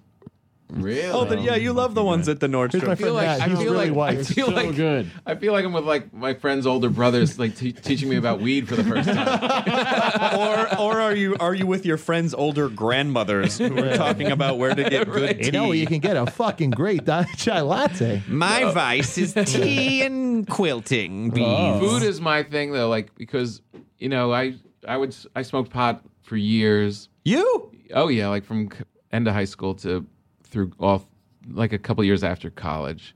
[0.71, 1.05] Really?
[1.11, 2.89] Oh, the, yeah, you love the ones at the Here's my Nordstrom.
[2.89, 3.41] I feel friend like Matt.
[3.41, 4.19] I He's feel really like white.
[4.19, 5.11] I feel So like good.
[5.27, 8.41] I feel like I'm with like my friend's older brothers, like t- teaching me about
[8.41, 10.39] weed for the first time.
[10.39, 14.59] or, or are you are you with your friends' older grandmothers who are talking about
[14.59, 15.47] where to get good tea?
[15.47, 17.07] You know, you can get a fucking great
[17.37, 18.23] chai latte.
[18.27, 21.45] My vice is tea and quilting bees.
[21.47, 21.79] Oh.
[21.81, 23.61] Food is my thing though, like because
[23.99, 24.55] you know I
[24.89, 27.09] I would I smoked pot for years.
[27.25, 27.71] You?
[27.93, 28.71] Oh yeah, like from
[29.13, 30.07] end of high school to
[30.55, 31.07] through all
[31.51, 33.15] like a couple years after college,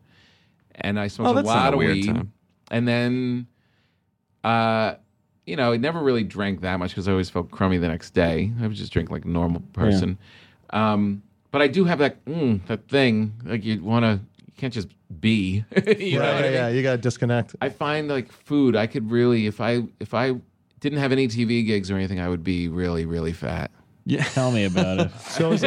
[0.75, 2.33] and I smoked Oh, a lot of weed, time.
[2.71, 3.47] and then,
[4.45, 4.97] uh,
[5.47, 8.11] you know, I never really drank that much because I always felt crummy the next
[8.11, 8.53] day.
[8.61, 10.19] I would just drink like a normal person.
[10.71, 14.75] Um, but I do have that mm, that thing like you want to you can't
[14.75, 14.89] just
[15.21, 15.65] be.
[15.99, 16.53] you know yeah, I mean?
[16.53, 16.69] yeah.
[16.69, 17.57] You got to disconnect.
[17.63, 20.35] I find like food, I could really if I if I
[20.81, 23.71] didn't have any TV gigs or anything, I would be really really fat.
[24.33, 25.11] Tell me about it.
[25.21, 25.61] So, is-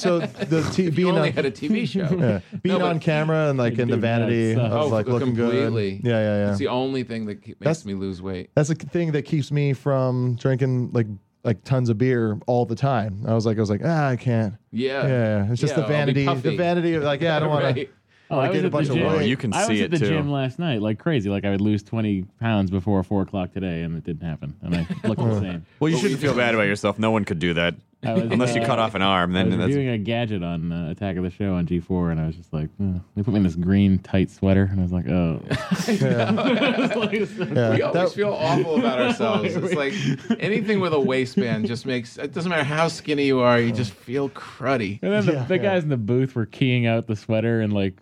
[0.00, 2.00] so the t- You being only on, had a TV show.
[2.16, 4.72] yeah, being No, but- on camera and like in the Dude, that vanity sucks.
[4.72, 5.96] of Oh, like looking completely.
[5.98, 6.08] good.
[6.08, 6.50] Yeah, yeah, yeah.
[6.50, 8.50] It's the only thing that ke- makes That's- me lose weight.
[8.54, 11.06] That's the thing that keeps me from drinking like
[11.44, 13.24] like tons of beer all the time.
[13.26, 14.54] I was like, I was like, ah, I can't.
[14.72, 15.06] Yeah.
[15.06, 17.48] Yeah, it's just Yeah, the I'll be vanity, the vanity of like, yeah, I don't
[17.48, 17.66] want to.
[17.80, 17.90] Right.
[18.30, 19.06] Oh, Wanna I gain was a at the bunch of gym.
[19.18, 19.28] weight.
[19.28, 20.08] You can I see was it at the too.
[20.08, 21.30] gym last night, like crazy.
[21.30, 24.54] Like I would lose twenty pounds before four o'clock today, and it didn't happen.
[24.62, 25.64] And I looked same.
[25.80, 26.98] Well, you shouldn't feel bad about yourself.
[26.98, 27.74] No one could do that.
[28.04, 29.98] I was, Unless you uh, cut off an arm, I then was that's reviewing a
[29.98, 33.00] gadget on uh, Attack of the Show on G4, and I was just like, oh.
[33.16, 35.42] they put me in this green tight sweater, and I was like, oh.
[35.88, 36.30] Yeah,
[36.96, 39.56] We always that- feel awful about ourselves.
[39.56, 39.94] It's like
[40.40, 43.92] anything with a waistband just makes it doesn't matter how skinny you are, you just
[43.92, 45.00] feel cruddy.
[45.02, 45.62] And then the, Yeah, the yeah.
[45.62, 47.94] guys in the booth were keying out the sweater and like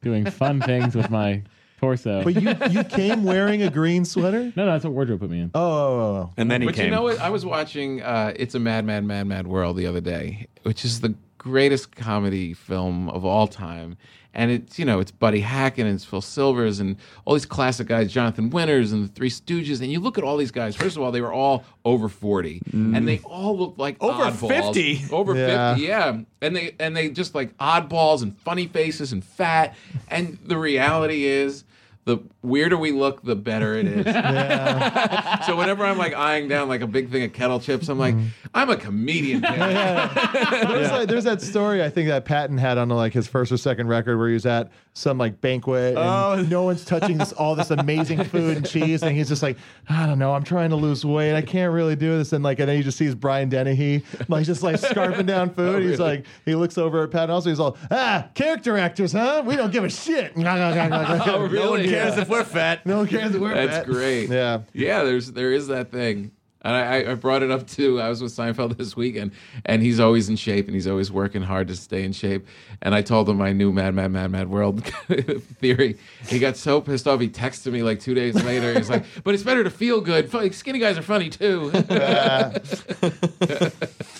[0.00, 1.42] doing fun things with my
[1.82, 2.22] torso.
[2.24, 4.44] But you you came wearing a green sweater.
[4.56, 5.50] no, no, that's what wardrobe put me in.
[5.54, 6.30] Oh, oh, oh, oh.
[6.36, 6.86] and then he But came.
[6.86, 7.18] you know what?
[7.20, 10.84] I was watching uh, It's a Mad, Mad, Mad, Mad World the other day, which
[10.84, 13.96] is the greatest comedy film of all time.
[14.34, 17.86] And it's, you know, it's Buddy Hackett and it's Phil Silvers and all these classic
[17.88, 19.82] guys, Jonathan Winters and the Three Stooges.
[19.82, 22.62] And you look at all these guys, first of all, they were all over 40
[22.72, 24.74] and they all look like Over oddballs.
[24.74, 25.12] 50?
[25.14, 25.74] Over Yeah.
[25.74, 26.20] 50, yeah.
[26.40, 29.74] And they, and they just like oddballs and funny faces and fat.
[30.08, 31.64] And the reality is,
[32.04, 34.04] the weirder we look, the better it is.
[35.46, 38.14] so whenever I'm like eyeing down like a big thing of kettle chips, I'm like,
[38.14, 38.26] mm-hmm.
[38.54, 39.40] I'm a comedian.
[39.40, 40.10] man.
[40.50, 43.56] There's, like, there's that story I think that Patton had on like his first or
[43.56, 46.44] second record where he was at some like banquet and Oh.
[46.50, 49.56] no one's touching this all this amazing food and cheese and he's just like
[49.88, 52.58] I don't know I'm trying to lose weight I can't really do this and like
[52.58, 56.26] and then he just sees Brian Dennehy like just like scarfing down food he's like
[56.44, 59.84] he looks over at Patton also he's all ah character actors huh we don't give
[59.84, 62.20] a shit Oh, no one cares Yeah.
[62.20, 63.66] if we're fat no one cares if we're fat.
[63.70, 64.28] That's great.
[64.28, 66.32] yeah Yeah, there's there is that thing.
[66.64, 68.00] And I, I brought it up too.
[68.00, 69.32] I was with Seinfeld this weekend,
[69.66, 72.46] and he's always in shape, and he's always working hard to stay in shape.
[72.80, 74.84] And I told him my new Mad Mad Mad Mad World
[75.60, 75.98] theory.
[76.28, 77.20] He got so pissed off.
[77.20, 78.72] He texted me like two days later.
[78.74, 80.30] He's like, "But it's better to feel good.
[80.54, 81.70] Skinny guys are funny too."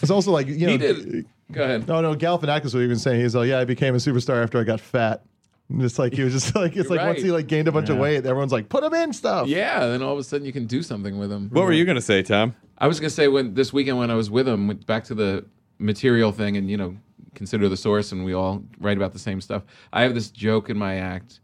[0.02, 1.26] it's also like you know he did.
[1.52, 1.86] Go ahead.
[1.86, 4.64] No, no, Galifianakis was even saying he's like, yeah, I became a superstar after I
[4.64, 5.22] got fat.
[5.68, 7.72] And It's like he was just like it's You're like once he like gained a
[7.72, 9.48] bunch of weight, everyone's like, put him in stuff.
[9.48, 11.48] Yeah, then all of a sudden you can do something with him.
[11.50, 12.54] what were you going to say, Tom?
[12.82, 15.14] I was gonna say when this weekend when I was with him, went back to
[15.14, 15.44] the
[15.78, 16.96] material thing, and you know,
[17.34, 19.62] consider the source, and we all write about the same stuff.
[19.92, 21.38] I have this joke in my act,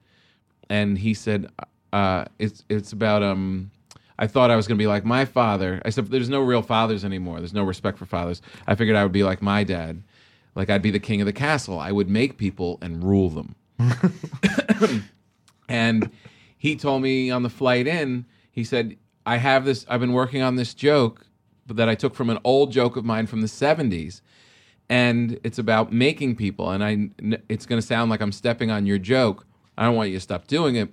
[0.69, 1.49] and he said,
[1.93, 3.71] uh, "It's it's about um."
[4.21, 5.81] I thought I was gonna be like my father.
[5.85, 7.39] I said, "There's no real fathers anymore.
[7.39, 10.03] There's no respect for fathers." I figured I would be like my dad,
[10.57, 11.79] like I'd be the king of the castle.
[11.79, 13.55] I would make people and rule them.
[15.68, 16.11] And
[16.57, 20.43] he told me on the flight in, he said, I have this, I've been working
[20.43, 21.26] on this joke
[21.66, 24.22] that I took from an old joke of mine from the 70s.
[24.89, 26.70] And it's about making people.
[26.70, 29.47] And I, it's going to sound like I'm stepping on your joke.
[29.76, 30.89] I don't want you to stop doing it.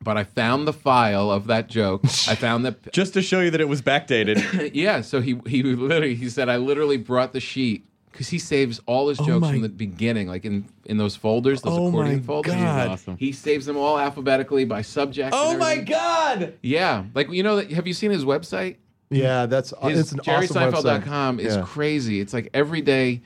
[0.00, 2.04] But I found the file of that joke.
[2.04, 4.70] I found that Just to show you that it was backdated.
[4.74, 7.84] yeah, so he he literally he said I literally brought the sheet
[8.18, 10.96] because he saves all his oh jokes Oh my- from the beginning, like in in
[10.96, 12.52] those folders, those Oh accordion my folders.
[12.54, 12.88] God.
[12.88, 13.16] Awesome.
[13.16, 15.30] He saves them all alphabetically by subject.
[15.32, 15.76] oh my.
[15.78, 16.54] God!
[16.62, 18.76] Yeah, like you know, have you seen his website?
[19.10, 20.72] Yeah, that's His it's an awesome website.
[20.72, 21.62] JerrySeinfeld.com is Yeah.
[21.64, 22.20] crazy.
[22.20, 23.22] It's like every day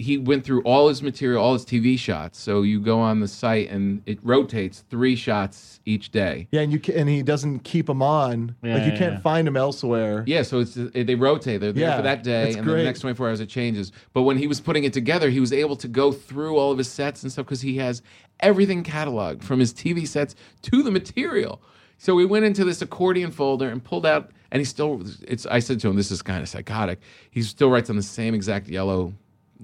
[0.00, 2.38] he went through all his material, all his TV shots.
[2.38, 6.46] So you go on the site and it rotates three shots each day.
[6.52, 8.54] Yeah, and you can, and he doesn't keep them on.
[8.62, 9.20] Yeah, like you yeah, can't yeah.
[9.20, 10.22] find them elsewhere.
[10.24, 11.60] Yeah, so it's they rotate.
[11.60, 12.82] They're there Yeah, for that day, it's and then great.
[12.82, 13.90] the next 24 hours it changes.
[14.12, 16.78] But when he was putting it together, he was able to go through all of
[16.78, 18.00] his sets and stuff because he has
[18.38, 21.60] everything cataloged from his TV sets to the material.
[21.96, 25.02] So we went into this accordion folder and pulled out, and he still.
[25.26, 25.44] It's.
[25.46, 27.00] I said to him, "This is kind of psychotic."
[27.32, 29.12] He still writes on the same exact yellow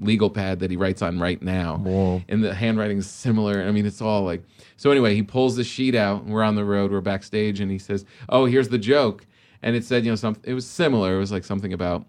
[0.01, 3.63] legal pad that he writes on right now, and the handwriting is similar.
[3.63, 4.43] I mean, it's all like.
[4.77, 6.91] So anyway, he pulls the sheet out, and we're on the road.
[6.91, 9.27] We're backstage, and he says, "Oh, here's the joke."
[9.63, 10.37] And it said, you know, some.
[10.45, 11.15] It was similar.
[11.17, 12.05] It was like something about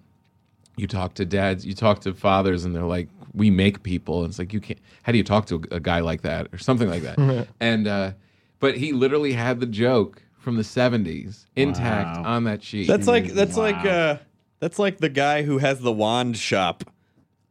[0.77, 4.31] you talk to dads, you talk to fathers, and they're like, "We make people." And
[4.31, 4.79] it's like you can't.
[5.03, 7.47] How do you talk to a, a guy like that, or something like that?
[7.59, 8.11] and uh,
[8.59, 12.23] but he literally had the joke from the '70s intact Wow.
[12.35, 12.87] on that sheet.
[12.87, 14.17] That's like that's like uh
[14.59, 16.83] that's like the guy who has the wand shop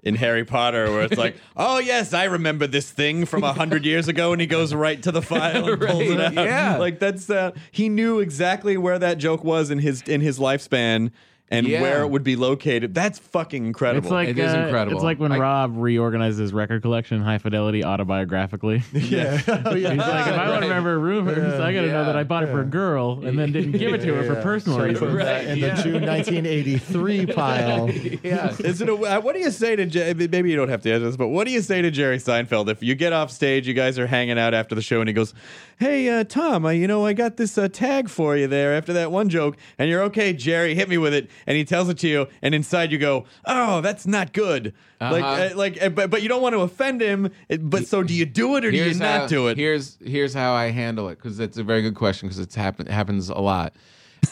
[0.05, 3.85] in Harry Potter where it's like, oh yes, I remember this thing from a hundred
[3.87, 6.35] years ago, and he goes right to the file and pulls it out.
[6.35, 6.77] yeah.
[6.77, 11.11] like that's uh, he knew exactly where that joke was in his in his lifespan
[11.51, 11.83] and Yeah.
[11.83, 12.95] where it would be located.
[12.95, 14.07] That's fucking incredible.
[14.07, 14.97] It's like It is uh, incredible.
[14.97, 18.83] It's like when I- Rob reorganized his record collection, high fidelity, autobiographically.
[18.95, 19.41] Yeah.
[19.67, 19.91] oh, yeah.
[19.91, 22.03] He's like, if I want to remember rumors, I got to know Yeah.
[22.05, 24.41] that I bought it for a girl and then didn't give it to her for
[24.41, 25.11] personal So he reasons.
[25.13, 25.75] put that in yeah.
[25.75, 27.91] the June 1983 pile.
[27.91, 28.55] yeah.
[28.61, 30.93] Is it a, uh, what do you say to Jer- maybe you don't have to
[30.93, 33.69] answer this, but what do you say to Jerry Seinfeld if you get off stage,
[33.69, 35.35] you guys are hanging out after the show, and he goes,
[35.79, 38.93] "Hey, uh, Tom, I, you know I got this uh, tag for you there after
[38.95, 41.99] that one joke, and you're okay, Jerry, hit me with it," and he tells it
[41.99, 45.49] to you, and inside you go, "Oh, that's not good." Like, Uh-huh.
[45.53, 47.31] uh, like, uh, but, but you don't want to offend him.
[47.61, 49.57] But so, do you do it or do you Here's not do it?
[49.59, 52.87] Here's here's how I handle it because it's a very good question because it's happen
[52.87, 53.75] happens a lot,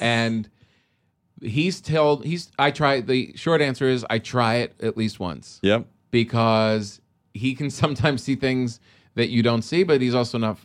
[0.00, 0.48] and
[1.40, 5.58] he's told he's I try the short answer is I try it at least once.
[5.62, 5.86] Yep.
[6.10, 7.00] because
[7.34, 8.78] he can sometimes see things
[9.14, 10.58] that you don't see, but he's also not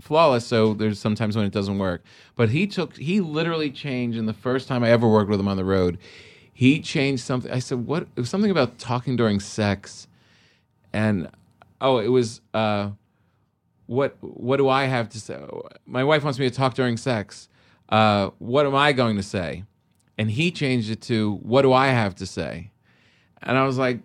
[0.00, 0.46] flawless.
[0.46, 2.02] So there's sometimes when it doesn't work.
[2.34, 4.18] But he took, he literally changed.
[4.18, 5.98] And the first time I ever worked with him on the road,
[6.52, 7.50] he changed something.
[7.50, 10.08] I said, "What?" It was something about talking during sex,
[10.92, 11.28] and
[11.80, 12.40] oh, it was.
[12.54, 12.90] uh
[13.86, 15.38] what what do I have to say?
[15.86, 17.48] My wife wants me to talk during sex.
[17.88, 19.64] Uh, what am I going to say?
[20.18, 22.72] And he changed it to what do I have to say?
[23.42, 24.00] And I was like,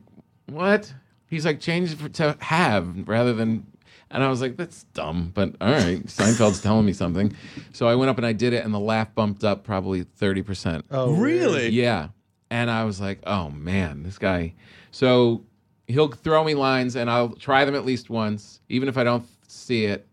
[0.47, 0.93] what?
[1.27, 3.65] He's like, change it for, to have rather than.
[4.11, 6.05] And I was like, that's dumb, but all right.
[6.05, 7.33] Seinfeld's telling me something.
[7.71, 10.83] So I went up and I did it, and the laugh bumped up probably 30%.
[10.91, 11.69] Oh, Really?
[11.69, 12.09] Yeah.
[12.49, 14.53] And I was like, oh man, this guy.
[14.91, 15.45] So
[15.87, 19.25] he'll throw me lines and I'll try them at least once, even if I don't
[19.47, 20.05] see it.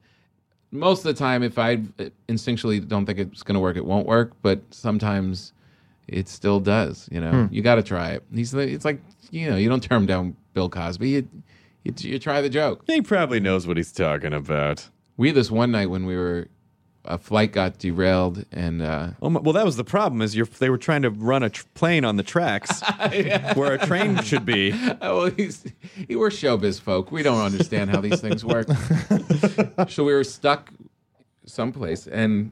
[0.71, 1.79] Most of the time, if I
[2.29, 4.33] instinctually don't think it's going to work, it won't work.
[4.43, 5.53] But sometimes
[6.07, 7.09] it still does.
[7.11, 7.55] You know, hmm.
[7.55, 8.23] you got to try it.
[8.33, 11.09] He's the- it's like you know, you don't turn down Bill Cosby.
[11.09, 11.29] You,
[11.85, 12.85] you you try the joke.
[12.87, 14.89] He probably knows what he's talking about.
[15.16, 16.49] We had this one night when we were
[17.05, 20.20] a flight got derailed and uh, Oh my, well, that was the problem.
[20.20, 22.83] Is you're, they were trying to run a tr- plane on the tracks
[23.55, 24.74] where a train should be.
[25.01, 25.64] Oh, well, he's,
[26.09, 27.12] he, we're showbiz folk.
[27.12, 28.66] We don't understand how these things work.
[29.89, 30.72] so we were stuck
[31.47, 32.51] someplace, and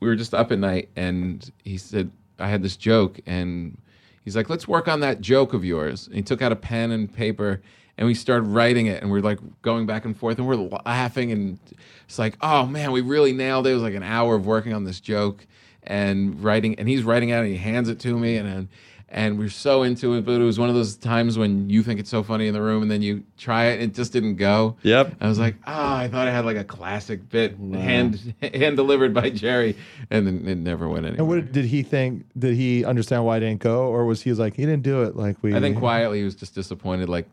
[0.00, 0.88] we were just up at night.
[0.96, 3.78] And he said, "I had this joke," and
[4.24, 6.90] he's like, "Let's work on that joke of yours." And he took out a pen
[6.90, 7.62] and paper,
[7.98, 9.02] and we started writing it.
[9.02, 11.58] And we're like going back and forth, and we're laughing, and
[12.06, 14.72] it's like, "Oh man, we really nailed it." It was like an hour of working
[14.72, 15.46] on this joke
[15.82, 18.48] and writing, and he's writing out, and he hands it to me, and.
[18.48, 18.68] and
[19.08, 22.00] and we're so into it, but it was one of those times when you think
[22.00, 24.34] it's so funny in the room, and then you try it, and it just didn't
[24.34, 24.76] go.
[24.82, 25.14] Yep.
[25.20, 29.14] I was like, ah, I thought I had like a classic bit hand hand delivered
[29.14, 29.76] by Jerry,
[30.10, 32.26] and then it never went anywhere And what did he think?
[32.36, 35.14] Did he understand why it didn't go, or was he like he didn't do it
[35.14, 35.54] like we?
[35.54, 37.08] I think quietly he was just disappointed.
[37.08, 37.28] Like,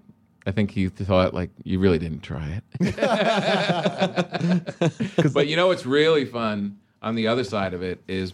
[0.46, 2.96] I think he thought like you really didn't try it.
[5.34, 8.34] but you know what's really fun on the other side of it is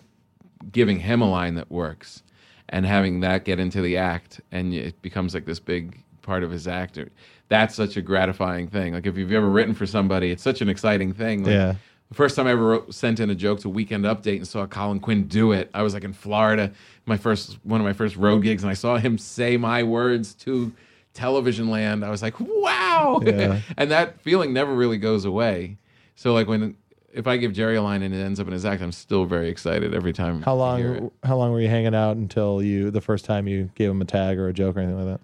[0.71, 2.23] giving him a line that works
[2.69, 6.51] and having that get into the act and it becomes like this big part of
[6.51, 6.99] his act.
[7.47, 8.93] That's such a gratifying thing.
[8.93, 11.43] Like if you've ever written for somebody, it's such an exciting thing.
[11.43, 11.75] Like, Yeah.
[12.09, 14.65] The first time I ever wrote, sent in a joke to Weekend Update and saw
[14.65, 16.71] Colin Quinn do it, I was like in Florida,
[17.05, 20.33] my first one of my first road gigs, and I saw him say my words
[20.35, 20.73] to
[21.13, 22.03] television land.
[22.03, 23.21] I was like, wow!
[23.23, 23.61] Yeah.
[23.77, 25.77] and that feeling never really goes away.
[26.15, 26.75] So like when
[27.13, 29.25] if I give Jerry a line and it ends up in his act, I'm still
[29.25, 30.41] very excited every time.
[30.41, 31.01] How I hear it.
[31.01, 31.11] long?
[31.23, 34.05] How long were you hanging out until you the first time you gave him a
[34.05, 35.19] tag or a joke or anything like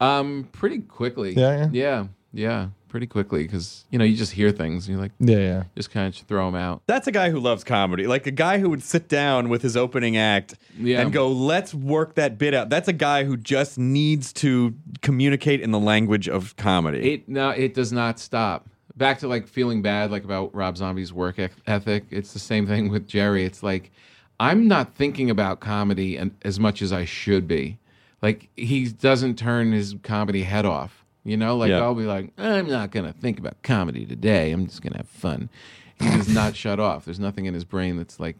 [0.00, 0.06] that?
[0.06, 1.34] Um, pretty quickly.
[1.34, 2.68] Yeah, yeah, yeah.
[2.90, 5.62] Pretty quickly because you know you just hear things and you're like Yeah, yeah.
[5.76, 6.82] just kind of throw them out.
[6.86, 8.06] That's a guy who loves comedy.
[8.06, 11.00] Like a guy who would sit down with his opening act Yeah.
[11.00, 12.68] and go, let's work that bit out.
[12.68, 17.14] That's a guy who just needs to communicate in the language of comedy.
[17.14, 18.68] It no, it does not stop.
[18.96, 22.04] Back to like feeling bad, like about Rob Zombie's work ec- ethic.
[22.10, 23.44] It's the same thing with Jerry.
[23.46, 23.92] It's like
[24.38, 27.78] I'm not thinking about comedy and, as much as I should be.
[28.20, 30.99] Like he doesn't turn his comedy head off.
[31.24, 31.80] You know, like Yeah.
[31.80, 34.52] I'll be like, I'm not gonna think about comedy today.
[34.52, 35.50] I'm just gonna have fun.
[35.98, 37.04] He does not shut off.
[37.04, 38.36] There's nothing in his brain that's like,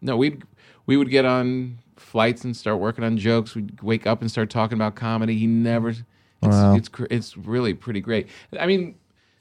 [0.00, 0.16] no.
[0.16, 0.38] We
[0.86, 3.54] we would get on flights and start working on jokes.
[3.54, 5.36] We'd wake up and start talking about comedy.
[5.36, 5.90] He never.
[5.90, 6.06] It's
[6.42, 6.74] Wow.
[6.74, 8.28] it's cr- it's really pretty great.
[8.58, 8.94] I mean,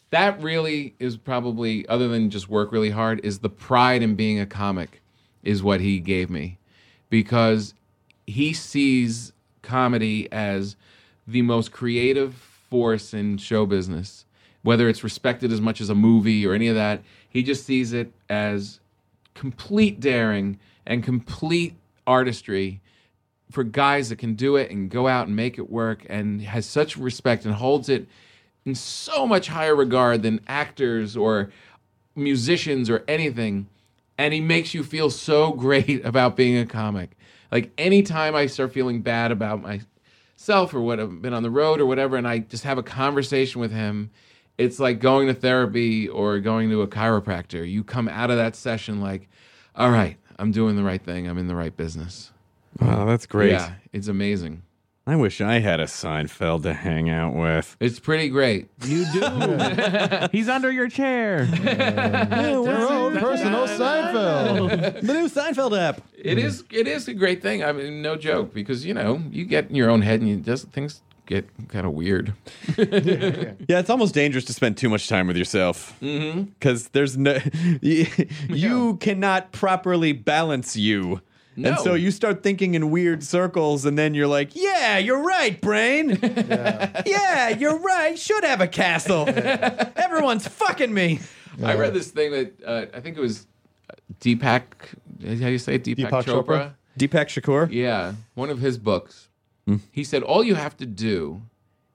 [0.09, 4.37] that really is probably other than just work really hard is the pride in being
[4.39, 5.01] a comic
[5.41, 6.57] is what he gave me
[7.09, 7.73] because
[8.27, 9.31] he sees
[9.61, 10.75] comedy as
[11.25, 14.25] the most creative force in show business
[14.63, 17.93] whether it's respected as much as a movie or any of that he just sees
[17.93, 18.79] it as
[19.35, 20.57] complete daring
[20.87, 21.75] and complete
[22.07, 22.81] artistry
[23.51, 26.65] for guys that can do it and go out and make it work and has
[26.65, 28.07] such respect and holds it
[28.65, 31.51] in so much higher regard than actors or
[32.15, 33.67] musicians or anything.
[34.17, 37.11] And he makes you feel so great about being a comic.
[37.51, 39.61] Like anytime i start feeling bad about
[40.41, 42.83] myself or what i've been on the road or whatever and i just have a
[42.83, 44.09] conversation with him
[44.57, 47.67] it's like going to therapy or going to a chiropractor.
[47.67, 49.29] You come out of that session like
[49.75, 51.27] all right i'm doing the right thing.
[51.27, 52.31] I'm in the right business.
[52.79, 53.51] Wow, that's great.
[53.51, 54.63] yeah it's amazing
[55.11, 57.75] I wish I had a Seinfeld to hang out with.
[57.81, 59.19] it's pretty great You do.
[60.31, 61.43] He's under your chair.
[61.53, 65.01] Your own personal Seinfeld.
[65.01, 65.99] The new Seinfeld app.
[66.17, 66.63] It is.
[66.71, 67.61] It is a great thing.
[67.61, 70.37] I mean, no joke, because you know you get in your own head and you
[70.37, 72.33] just things get kind of weird.
[72.77, 75.93] Yeah, it's almost dangerous to spend too much time with yourself.
[76.01, 76.43] Mm-hmm.
[76.43, 77.37] Because there's no,
[77.81, 78.07] you,
[78.47, 81.19] you cannot properly balance you.
[81.65, 85.59] And so you start thinking in weird circles, and then you're like, yeah, you're right,
[85.59, 86.17] brain.
[87.05, 88.17] Yeah, you're right.
[88.17, 89.25] Should have a castle.
[89.27, 91.19] Everyone's fucking me.
[91.63, 93.47] I read this thing that uh, I think it was
[94.19, 94.63] Deepak.
[95.23, 95.83] How do you say it?
[95.83, 96.45] Deepak, Deepak Chopra?
[96.45, 96.73] Chopra?
[96.97, 97.71] Deepak Shakur?
[97.71, 99.29] Yeah, one of his books.
[99.91, 101.41] He said all you have to do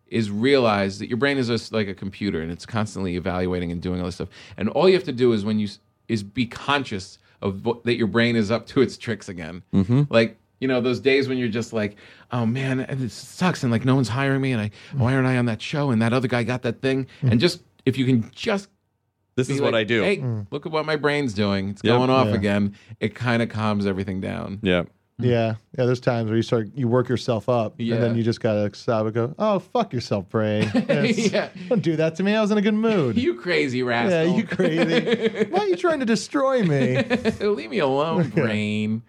[0.07, 3.83] is realize that your brain is just like a computer and it's constantly evaluating and
[3.83, 4.29] doing all this stuff.
[4.57, 5.69] And all you have to do is when you
[6.09, 9.63] is be conscious of that your brain is up to its tricks again.
[9.75, 10.03] Mm-hmm.
[10.11, 11.97] Like you know those days when you're just like,
[12.33, 15.37] oh man, it sucks and like no one's hiring me and I why aren't I
[15.37, 17.33] on that show and that other guy got that thing mm-hmm.
[17.33, 18.69] and just if you can just
[19.37, 20.03] This be is what I do.
[20.03, 20.47] Hey, mm.
[20.51, 21.69] look at what my brain's doing.
[21.71, 21.99] It's Yep.
[21.99, 22.35] going off Yeah.
[22.35, 22.75] again.
[23.01, 24.59] It kind of calms everything down.
[24.63, 24.85] Yeah.
[25.21, 25.31] Mm-hmm.
[25.31, 25.87] Yeah, yeah.
[25.87, 29.07] There's times where you start, you work yourself up, and then you just gotta stop
[29.07, 30.71] and go, "Oh, fuck yourself, brain!
[30.75, 31.33] Yes.
[31.33, 31.49] Yeah.
[31.69, 32.35] Don't do that to me.
[32.35, 33.17] I was in a good mood.
[33.17, 34.37] You crazy yeah, rascal.
[34.37, 35.45] you crazy.
[35.51, 37.03] Why are you trying to destroy me?
[37.41, 39.03] Leave me alone, brain.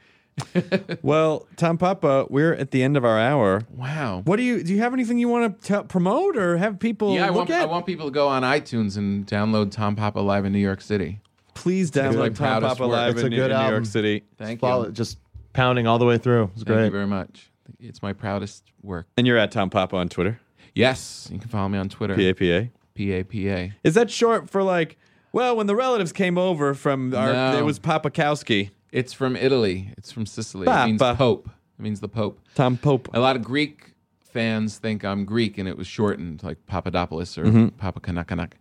[1.02, 3.64] Well, Tom Papa, we're at the end of our hour.
[3.70, 4.22] Wow.
[4.24, 4.74] What do you do?
[4.74, 7.62] You have anything you want to promote or have people Yeah, I look want, at?
[7.64, 10.82] I want people to go on iTunes and download Tom Papa Live in New York
[10.82, 11.20] City.
[11.54, 12.92] Please my download Tom proudest Papa work.
[12.98, 13.86] Live It's in, a good in New York album.
[13.86, 14.24] City.
[14.38, 14.90] Thank Follow you.
[14.90, 15.18] it, just
[15.58, 16.52] pounding all the way through.
[16.54, 16.76] It's great.
[16.78, 17.52] Thank you very much.
[17.80, 19.08] It's my proudest work.
[19.18, 20.40] And you're at Tom Papa on Twitter.
[20.74, 22.16] Yes, you can follow me on Twitter.
[22.16, 22.72] P-A-P-A.
[22.94, 23.74] P-A-P-A.
[23.84, 24.98] Is that short for like,
[25.34, 27.58] well, when the relatives came over from our, No.
[27.58, 28.70] it was Papakowski.
[28.92, 29.92] It's from Italy.
[29.98, 30.68] It's from Sicily.
[30.68, 31.18] It means Papa.
[31.18, 31.50] Pope.
[31.80, 32.40] It means the Pope.
[32.56, 33.10] Tom Pope.
[33.14, 37.44] A lot of Greek fans think I'm Greek, and it was shortened like Papadopoulos or
[37.46, 37.68] Mm-hmm.
[37.78, 38.54] Papa Kanakanak.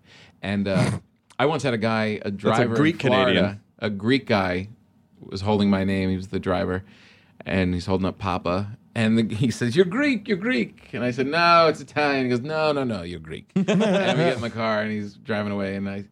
[0.42, 0.90] And uh,
[1.38, 3.60] I once had a guy, a driver, in Greek Florida, Canadian.
[3.78, 4.68] a Greek guy,
[5.20, 6.10] was holding my name.
[6.10, 6.84] He was the driver,
[7.44, 8.76] and he's holding up Papa.
[8.94, 12.30] And the, he says, "You're Greek, you're Greek." And I said, "No, it's Italian." He
[12.30, 15.52] goes, "No, no, no, you're Greek." and we get in my car, and he's driving
[15.52, 16.04] away, and I,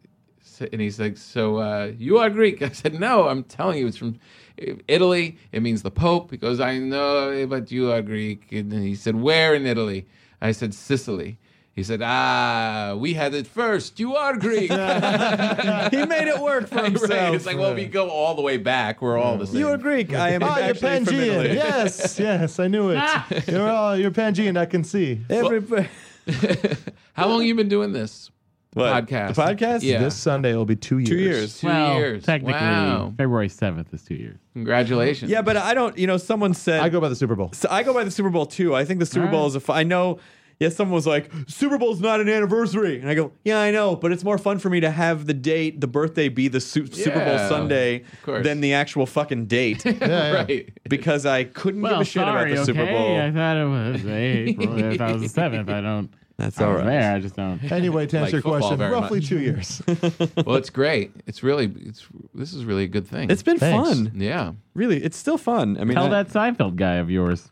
[0.60, 3.96] and he's like, "So uh, you are Greek?" I said, "No, I'm telling you, it's
[3.96, 4.18] from
[4.56, 5.38] Italy.
[5.52, 9.16] It means the Pope." He goes, "I know, but you are Greek." And he said,
[9.16, 10.06] "Where in Italy?"
[10.40, 11.38] I said, "Sicily."
[11.74, 13.98] He said, "Ah, we had it first.
[13.98, 16.84] You are Greek." he made it work for Right.
[16.92, 17.34] himself.
[17.34, 19.02] It's like, well, if we go all the way back.
[19.02, 19.58] We're all the same.
[19.58, 20.14] you are Greek.
[20.14, 21.54] I am Oh, you're actually Pangean.
[21.54, 23.48] Yes, yes, I knew it.
[23.48, 24.56] you're all you're Pangean.
[24.56, 25.20] I can see.
[25.28, 25.88] Every,
[27.14, 28.30] How long you been doing this
[28.74, 29.06] What?
[29.06, 29.34] podcast?
[29.34, 29.82] The podcast?
[29.82, 29.98] Yeah.
[29.98, 31.08] This Sunday will be two years.
[31.08, 31.60] Two years.
[31.60, 32.24] Two well, years.
[32.24, 33.12] technically, Wow.
[33.16, 34.38] February seventh is two years.
[34.52, 35.30] Congratulations.
[35.30, 35.96] Yeah, but I don't.
[35.98, 37.50] You know, someone said I go by the Super Bowl.
[37.52, 38.74] So I go by the Super Bowl too.
[38.76, 39.48] I think the Super All Bowl right.
[39.48, 39.58] is a.
[39.58, 40.18] F- I know.
[40.60, 43.96] Yes, someone was like, Super Bowl's not an anniversary, and I go, Yeah, I know,
[43.96, 46.86] but it's more fun for me to have the date, the birthday, be the su-
[46.86, 50.32] Super Bowl Sunday than the actual fucking date, Yeah, yeah.
[50.32, 50.78] right.
[50.88, 52.80] because I couldn't Well, give a shit sorry, about the okay.
[52.80, 53.20] Super Bowl.
[53.20, 54.74] I thought it was April.
[54.92, 55.68] I thought it was the seventh.
[55.68, 56.10] I don't.
[56.36, 56.86] That's I all was right.
[56.90, 57.14] there.
[57.14, 57.62] I just don't.
[57.70, 59.28] Anyway, to Like answer your question, roughly much.
[59.28, 59.80] two years.
[60.44, 61.12] well, it's great.
[61.28, 63.30] It's really it's this is really a good thing.
[63.30, 63.88] It's been Thanks.
[63.88, 64.12] fun.
[64.16, 64.52] yeah.
[64.74, 65.76] Really, it's still fun.
[65.78, 67.50] I mean, Tell I, that Seinfeld guy of yours.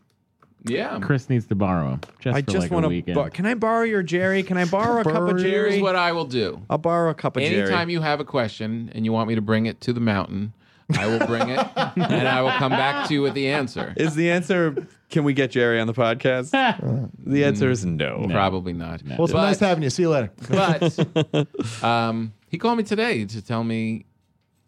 [0.65, 0.99] Yeah.
[1.01, 2.95] Chris needs to borrow him just I for just like want a to.
[2.95, 3.15] weekend.
[3.15, 4.43] Bar- can I borrow your Jerry?
[4.43, 5.71] Can I borrow a cup of Borrow- Jerry?
[5.71, 6.61] Here's what I will do.
[6.69, 7.61] I'll borrow a cup of Jerry.
[7.63, 10.53] Anytime you have a question and you want me to bring it to the mountain,
[10.97, 11.59] I will bring it
[11.97, 13.93] and I will come back to you with the answer.
[13.97, 14.87] Is the answer?
[15.09, 16.51] Can we get Jerry on the podcast?
[17.25, 18.25] the answer is no.
[18.29, 19.01] Probably not.
[19.03, 19.89] well, it's But- nice having you.
[19.89, 20.31] See you later.
[20.49, 24.05] But um, he called me today to tell me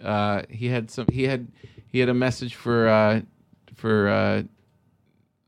[0.04, 1.08] uh, he had some.
[1.12, 1.48] He had
[1.92, 3.22] he had a message for uh,
[3.76, 4.44] for uh,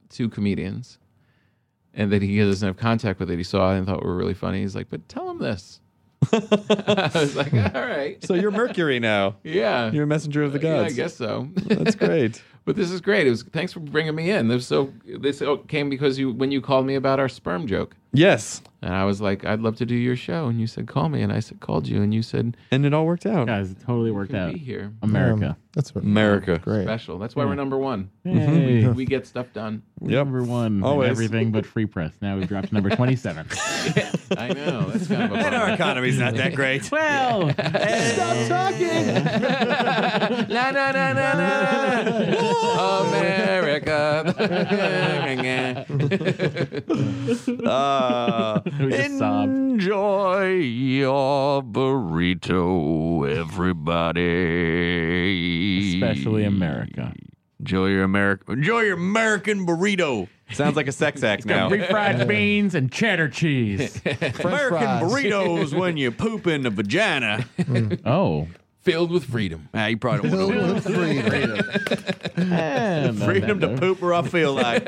[0.09, 0.97] two comedians,
[1.93, 3.37] and that he doesn't have contact with it.
[3.37, 4.61] He saw it and thought we were really funny.
[4.61, 5.79] He's like, "But tell him this."
[6.31, 9.35] I was like, "All right, So you're Mercury now.
[9.43, 10.95] yeah, You're a messenger of the gods.
[10.97, 12.41] yeah, I guess so." That's great.
[12.67, 13.25] But this is great.
[13.25, 14.49] It was thanks for bringing me in.
[14.49, 17.95] This so this oh, came because you when you called me about our sperm joke,
[18.13, 21.07] Yes, and I was like, I'd love to do your show, and you said call
[21.09, 23.45] me, and I said called you, and you said and it all worked out.
[23.47, 24.53] Guys, it totally worked "Could out.
[24.53, 24.91] be here.
[25.03, 25.49] America.
[25.49, 26.57] Um, that's what, America.
[26.63, 26.83] great.
[26.83, 27.19] Special.
[27.19, 28.09] That's why we're number one.
[28.23, 28.33] Yay.
[28.33, 28.93] Mm-hmm.
[28.93, 29.83] We get stuff done.
[30.01, 30.11] Yep.
[30.11, 30.77] Number one.
[30.77, 31.11] in Always.
[31.11, 32.13] everything but free press.
[32.19, 33.47] Now we've dropped to number 27.
[34.37, 34.89] I know.
[34.89, 36.91] That's kind of a And our economy's not that great.
[36.91, 39.07] well, Stop talking.
[40.49, 42.56] La, na, na, na, na, na.
[42.63, 44.33] America.
[47.67, 49.49] Uh, We just sobbed.
[49.51, 54.23] enjoy your burrito, everybody.
[55.95, 57.13] especially America.
[57.59, 58.53] Enjoy your American.
[58.59, 60.27] Enjoy your American burrito.
[60.51, 61.69] Sounds like a sex act now.
[61.69, 63.99] Refried beans and cheddar cheese.
[64.05, 65.01] American fries.
[65.03, 67.45] burritos when you poop in the vagina.
[68.05, 68.47] Oh.
[68.87, 69.67] Filled with freedom.
[69.73, 71.59] Ah, you probably don't want to Freedom.
[72.53, 74.87] And freedom to poop where I feel like.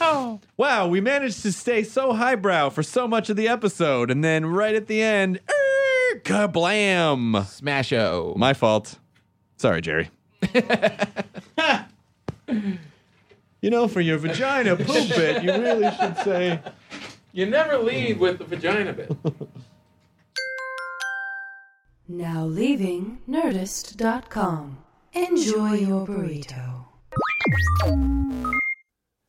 [0.58, 4.44] wow, we managed to stay so highbrow for so much of the episode, and then
[4.44, 7.46] right at the end, er, kablam!
[7.46, 8.34] Smash-o.
[8.36, 8.98] My fault.
[9.56, 10.10] Sorry, Jerry.
[13.62, 16.60] you know, for your vagina poop bit, you really should say.
[17.32, 19.10] You never lead with the vagina bit.
[22.08, 24.78] Now leaving Nerdist.com.
[25.12, 26.84] Enjoy your burrito.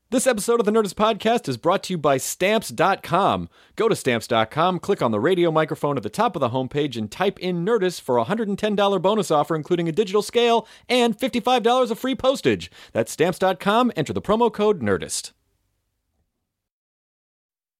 [0.09, 3.49] This episode of the Nerdist Podcast is brought to you by Stamps.com.
[3.75, 7.11] Go to Stamps.com, click on the radio microphone at the top of the homepage, and
[7.11, 11.99] type in Nerdist for a $110 bonus offer, including a digital scale and $55 of
[11.99, 12.71] free postage.
[12.93, 13.91] That's Stamps.com.
[13.97, 15.31] Enter the promo code Nerdist.